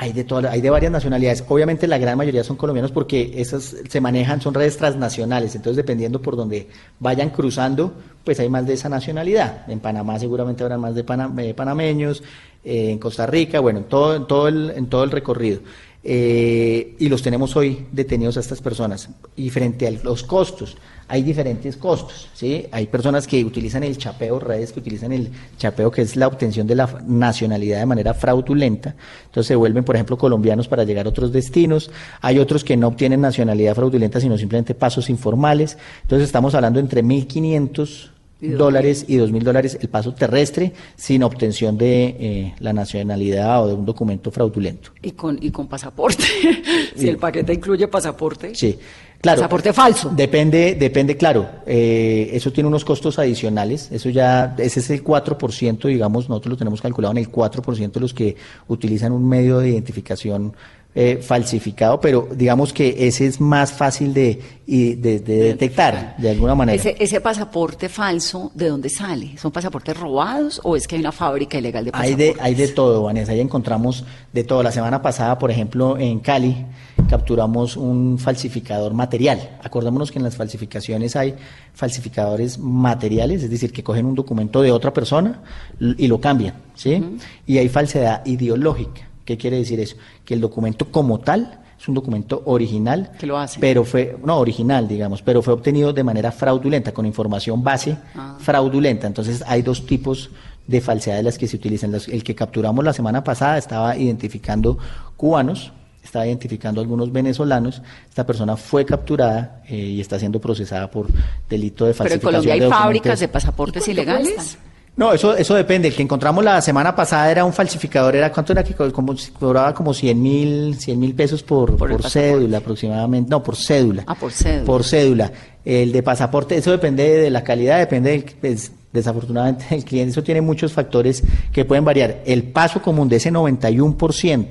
[0.00, 1.44] Hay de toda- hay de varias nacionalidades.
[1.48, 5.56] Obviamente la gran mayoría son colombianos porque esas se manejan, son redes transnacionales.
[5.56, 6.68] Entonces dependiendo por donde
[7.00, 7.92] vayan cruzando,
[8.24, 9.68] pues hay más de esa nacionalidad.
[9.68, 12.22] En Panamá seguramente habrá más de pana- eh, panameños,
[12.64, 15.60] eh, en Costa Rica, bueno, en todo, en todo el, en todo el recorrido.
[16.04, 19.08] Eh, y los tenemos hoy detenidos a estas personas.
[19.36, 20.76] Y frente a los costos,
[21.08, 22.66] hay diferentes costos, ¿sí?
[22.70, 26.66] Hay personas que utilizan el chapeo, redes que utilizan el chapeo, que es la obtención
[26.66, 28.94] de la nacionalidad de manera fraudulenta.
[29.24, 31.90] Entonces se vuelven, por ejemplo, colombianos para llegar a otros destinos.
[32.20, 35.78] Hay otros que no obtienen nacionalidad fraudulenta, sino simplemente pasos informales.
[36.02, 38.10] Entonces estamos hablando entre 1.500
[38.40, 43.64] Y dólares y dos mil dólares el paso terrestre sin obtención de eh, la nacionalidad
[43.64, 44.90] o de un documento fraudulento.
[45.02, 46.22] Y con, y con pasaporte.
[46.96, 48.54] si el paquete incluye pasaporte.
[48.54, 48.78] Sí,
[49.20, 49.40] claro.
[49.40, 50.12] Pasaporte falso.
[50.14, 51.48] Depende, depende, claro.
[51.66, 53.90] eh, eso tiene unos costos adicionales.
[53.90, 58.00] Eso ya, ese es el 4%, digamos, nosotros lo tenemos calculado en el 4% de
[58.00, 58.36] los que
[58.68, 60.54] utilizan un medio de identificación
[61.00, 66.56] eh, falsificado, pero digamos que ese es más fácil de, de, de detectar, de alguna
[66.56, 66.74] manera.
[66.74, 69.38] Ese, ese pasaporte falso, ¿de dónde sale?
[69.38, 72.34] ¿Son pasaportes robados o es que hay una fábrica ilegal de Hay pasaportes?
[72.34, 73.30] de, hay de todo, Vanessa.
[73.30, 74.60] Ahí encontramos de todo.
[74.64, 76.66] La semana pasada, por ejemplo, en Cali,
[77.08, 79.56] capturamos un falsificador material.
[79.62, 81.36] Acordémonos que en las falsificaciones hay
[81.74, 85.42] falsificadores materiales, es decir, que cogen un documento de otra persona
[85.78, 87.00] y lo cambian, ¿sí?
[87.46, 89.07] Y hay falsedad ideológica.
[89.28, 89.94] ¿Qué quiere decir eso?
[90.24, 93.60] Que el documento como tal es un documento original, Que lo hacen.
[93.60, 98.36] pero fue, no original, digamos, pero fue obtenido de manera fraudulenta, con información base Ah.
[98.40, 99.06] fraudulenta.
[99.06, 100.30] Entonces hay dos tipos
[100.66, 101.92] de falsedades las que se utilizan.
[101.92, 104.78] Las- el que capturamos la semana pasada estaba identificando
[105.18, 105.72] cubanos,
[106.02, 107.82] estaba identificando algunos venezolanos.
[108.08, 111.06] Esta persona fue capturada eh, y está siendo procesada por
[111.50, 112.82] delito de Pero en falsificación Colombia hay de documentos.
[112.82, 114.58] fábricas de pasaportes ¿Y cuánto ilegales.
[114.98, 115.88] No, eso, eso depende.
[115.88, 118.16] El que encontramos la semana pasada era un falsificador.
[118.16, 119.72] Era ¿Cuánto era que co- como, cobraba?
[119.72, 123.30] Como 100 mil 100 mil pesos por, Por cédula aproximadamente.
[123.30, 124.02] No, por cédula.
[124.06, 124.64] Ah, por cédula.
[124.64, 125.32] Por cédula.
[125.64, 128.10] El de pasaporte, eso depende de la calidad, depende
[128.42, 128.58] del,
[128.92, 130.10] desafortunadamente del cliente.
[130.10, 131.22] Eso tiene muchos factores
[131.52, 132.22] que pueden variar.
[132.26, 134.46] El paso común de ese 91%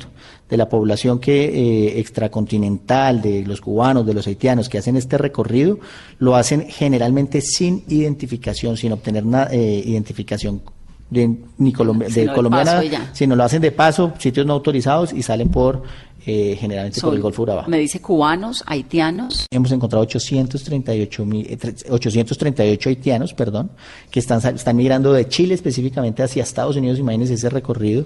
[0.49, 5.17] de la población que eh, extracontinental, de los cubanos, de los haitianos que hacen este
[5.17, 5.79] recorrido,
[6.19, 10.61] lo hacen generalmente sin identificación, sin obtener na- eh, identificación
[11.09, 12.81] de, ni de colombiana,
[13.13, 15.83] sino lo hacen de paso, sitios no autorizados y salen por
[16.29, 17.65] eh, generalmente por el Golfo Urabá.
[17.67, 19.47] Me dice cubanos, haitianos.
[19.49, 23.71] Hemos encontrado 838, mil- eh, tre- 838 haitianos, perdón,
[24.11, 28.05] que están, están migrando de Chile específicamente hacia Estados Unidos, imagínense ese recorrido.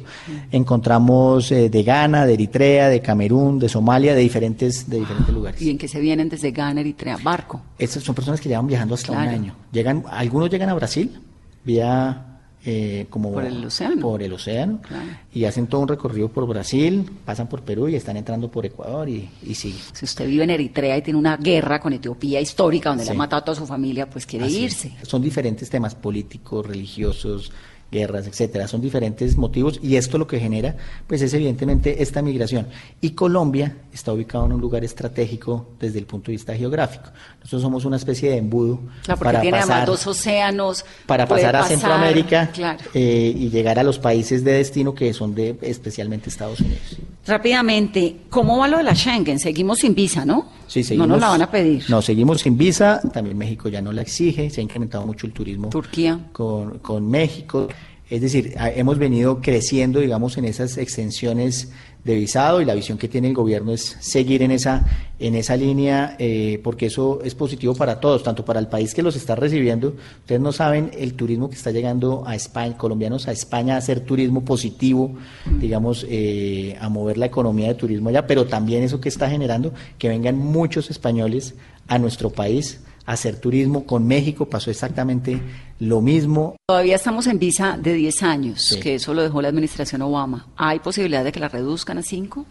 [0.51, 5.61] Encontramos eh, de Ghana, de Eritrea, de Camerún, de Somalia, de diferentes, de diferentes lugares.
[5.61, 7.61] Y en que se vienen desde Ghana, Eritrea, barco.
[7.79, 9.29] Estas son personas que llevan viajando hasta Claro.
[9.29, 9.55] un año.
[9.71, 11.19] Llegan, algunos llegan a Brasil
[11.63, 12.30] vía
[12.65, 14.01] eh, como Por el océano.
[14.01, 15.03] por el océano, Claro.
[15.33, 19.09] y hacen todo un recorrido por Brasil, pasan por Perú y están entrando por Ecuador
[19.09, 19.79] y, y siguen.
[19.93, 23.17] Si usted vive en Eritrea y tiene una guerra con Etiopía histórica donde le han
[23.17, 24.93] matado a toda su familia, pues quiere Así irse.
[25.01, 25.07] es.
[25.07, 27.51] Son diferentes temas políticos, religiosos,
[27.91, 28.67] guerras, etcétera.
[28.67, 30.75] Son diferentes motivos y esto lo que genera,
[31.07, 32.67] pues es evidentemente esta migración.
[33.01, 37.09] Y Colombia está ubicado en un lugar estratégico desde el punto de vista geográfico.
[37.39, 40.85] Nosotros somos una especie de embudo Claro, porque para tiene pasar, además dos océanos.
[41.05, 42.79] para pasar a pasar, Centroamérica Claro.
[42.93, 46.97] eh, y llegar a los países de destino que son de especialmente Estados Unidos.
[47.25, 49.37] Rápidamente, ¿cómo va lo de la Schengen?
[49.39, 50.49] Seguimos sin visa, ¿no?
[50.67, 51.83] Sí, seguimos, No nos la van a pedir.
[51.89, 52.99] No, seguimos sin visa.
[53.13, 54.49] También México ya no la exige.
[54.49, 56.19] Se ha incrementado mucho el turismo Turquía.
[56.31, 57.67] con, con México.
[58.09, 61.71] Es decir, hemos venido creciendo, digamos, en esas extensiones
[62.03, 64.85] de visado y la visión que tiene el gobierno es seguir en esa,
[65.19, 69.03] en esa línea eh, porque eso es positivo para todos, tanto para el país que
[69.03, 69.95] los está recibiendo.
[70.19, 73.99] Ustedes no saben el turismo que está llegando a España, colombianos a España a hacer
[73.99, 75.15] turismo positivo,
[75.59, 79.73] digamos, eh, a mover la economía de turismo allá, pero también eso que está generando
[79.97, 81.55] que vengan muchos españoles
[81.87, 83.85] a nuestro país hacer turismo.
[83.85, 85.41] Con México pasó exactamente
[85.79, 86.55] lo mismo.
[86.67, 90.47] Todavía estamos en visa de 10 años, que eso lo dejó la administración Obama.
[90.55, 92.45] ¿Hay posibilidad de que la reduzcan a 5?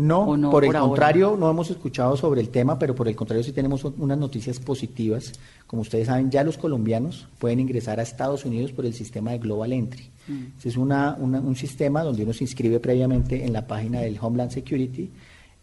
[0.00, 3.52] No, por el contrario, no hemos escuchado sobre el tema, pero por el contrario sí
[3.52, 5.32] tenemos unas noticias positivas.
[5.66, 9.38] Como ustedes saben, ya los colombianos pueden ingresar a Estados Unidos por el sistema de
[9.38, 10.08] Global Entry.
[10.26, 10.66] Mm.
[10.66, 15.10] Es una, un sistema donde uno se inscribe previamente en la página del Homeland Security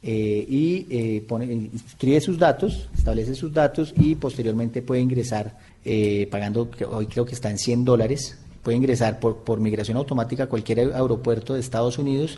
[0.04, 6.28] eh, y eh, pone, escribe sus datos, establece sus datos y posteriormente puede ingresar eh,
[6.30, 10.48] pagando, hoy creo que está en 100 dólares, puede ingresar por, por migración automática a
[10.48, 12.38] cualquier aeropuerto de Estados Unidos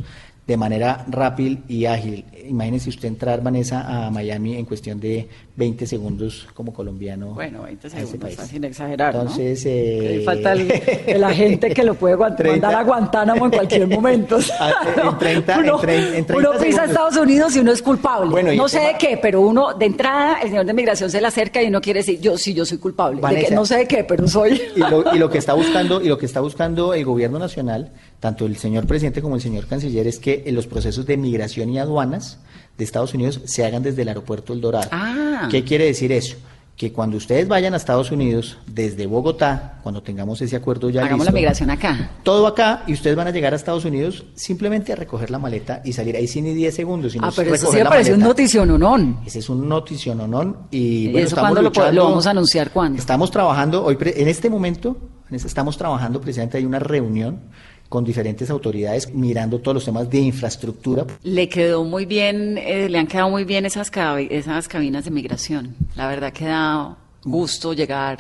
[0.50, 2.26] de manera rápida y ágil.
[2.48, 7.36] Imagínese usted entrar, Vanessa, a Miami en cuestión de 20 segundos como colombiano.
[7.36, 9.14] Bueno, 20 segundos, sin exagerar.
[9.14, 10.24] Entonces, eh...
[10.26, 14.40] falta el, agente que lo puede mandar a Guantánamo en cualquier momento.
[14.62, 14.74] Ah,
[15.12, 18.30] en 30, uno, en 30, uno pisa a Estados Unidos y uno es culpable.
[18.30, 21.28] Bueno, no sé de qué, pero uno, de entrada, el señor de migración se le
[21.28, 23.22] acerca y uno quiere decir, yo sí, yo soy culpable.
[23.52, 24.62] no sé de qué, pero soy.
[24.76, 27.92] Y lo, y lo que está buscando, y lo que está buscando el gobierno nacional,
[28.20, 31.70] tanto el señor presidente como el señor canciller, es que en los procesos de migración
[31.70, 32.40] y aduanas
[32.78, 34.90] de Estados Unidos se hagan desde el aeropuerto El Dorado.
[34.92, 35.48] Ah.
[35.50, 36.38] ¿Qué quiere decir eso?
[36.76, 41.26] Que cuando ustedes vayan a Estados Unidos, desde Bogotá, cuando tengamos ese acuerdo ya Hagamos
[41.26, 42.12] la migración acá.
[42.24, 45.82] Todo acá, y ustedes van a llegar a Estados Unidos simplemente a recoger la maleta
[45.84, 47.18] y salir ahí sin ni 10 segundos.
[47.20, 49.20] ah, pero eso sí me parece un noticiononón.
[49.26, 50.68] Ese es un noticiononón.
[50.72, 52.98] Y, ¿Y bueno, eso lo, lo, vamos a anunciar cuándo?
[52.98, 54.96] Estamos trabajando, hoy en este momento,
[55.30, 57.42] estamos trabajando precisamente, hay una reunión
[57.90, 61.06] con diferentes autoridades mirando todos los temas de infraestructura.
[61.24, 63.92] Le quedó muy bien, eh, le han quedado muy bien esas,
[64.30, 65.76] esas cabinas de migración.
[65.96, 68.20] La verdad que da gusto llegar.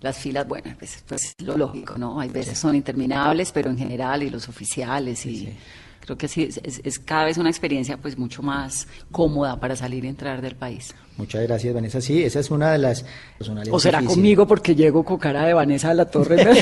[0.00, 2.20] Las filas, bueno, pues, pues lo lógico, ¿no?
[2.20, 5.48] Hay veces son interminables, pero en general y los oficiales y
[6.08, 10.08] creo que sí, es, cada vez una experiencia pues mucho más cómoda para salir y
[10.08, 10.94] entrar del país.
[11.18, 12.00] Muchas gracias, Vanessa.
[12.00, 13.04] Sí, esa es una de las
[13.70, 16.38] O será conmigo porque llego con cara de Vanessa de la Torre.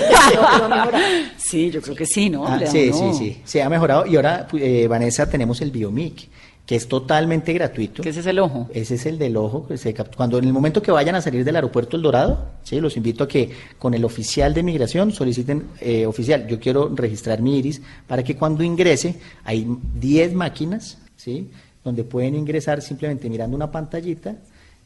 [1.36, 2.44] sí, yo creo que sí, ¿no?
[2.46, 4.04] Ah, sí, sí, sí, se ha mejorado.
[4.06, 6.28] Y ahora, eh, Vanessa, tenemos el Biomic
[6.66, 8.02] que es totalmente gratuito.
[8.02, 8.68] ¿Qué es ese el ojo?
[8.74, 9.68] Ese es el del ojo.
[10.16, 12.80] cuando en el momento que vayan a salir del aeropuerto El Dorado, ¿sí?
[12.80, 17.40] los invito a que con el oficial de migración soliciten, eh, oficial, yo quiero registrar
[17.40, 19.14] mi iris, para que cuando ingrese,
[19.44, 19.64] hay
[19.94, 21.48] 10 máquinas, ¿sí?
[21.84, 24.34] donde pueden ingresar simplemente mirando una pantallita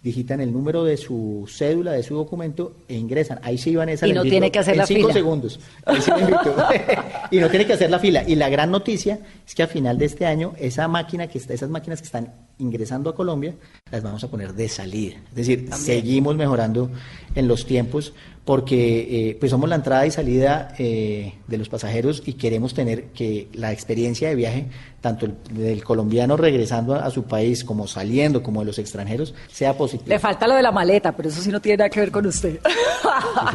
[0.02, 3.38] digitan el número de su cédula, de su documento e ingresan.
[3.42, 5.60] Ahí sí van a Y no tiene que hacer la cinco segundos.
[7.30, 8.24] y no tiene que hacer la fila.
[8.26, 11.52] Y la gran noticia es que a final de este año esa máquina que está,
[11.52, 13.54] esas máquinas que están ingresando a Colombia
[13.90, 15.16] las vamos a poner de salida.
[15.30, 16.90] Es decir, seguimos mejorando
[17.34, 18.14] en los tiempos
[18.50, 23.04] porque eh, pues somos la entrada y salida eh, de los pasajeros y queremos tener
[23.10, 24.66] que la experiencia de viaje,
[25.00, 29.74] tanto el, del colombiano regresando a, su país como saliendo, como de los extranjeros, sea
[29.78, 30.08] positiva.
[30.08, 32.26] Le falta lo de la maleta, pero eso sí no tiene nada que ver con
[32.26, 32.58] usted.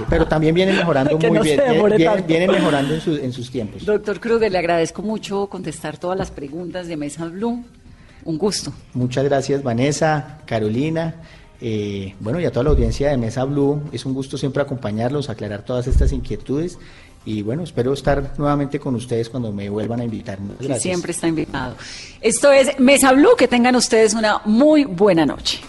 [0.10, 1.62] pero también vienen mejorando muy bien,
[2.26, 3.84] vienen, mejorando en, en sus tiempos.
[3.84, 7.66] Doctor Kruger, le agradezco mucho contestar todas las preguntas de Mesa Blue.
[8.24, 8.72] Un gusto.
[8.94, 11.16] Muchas gracias, Vanessa, Carolina.
[11.62, 15.30] Eh, bueno, y a toda la audiencia de Mesa Blue, es un gusto siempre acompañarlos,
[15.30, 16.78] aclarar todas estas inquietudes
[17.26, 20.38] y bueno, espero estar nuevamente con ustedes cuando me vuelvan a invitar.
[20.78, 21.76] Siempre está invitado.
[22.22, 25.60] Esto es Mesa Blue, que tengan ustedes una muy buena noche.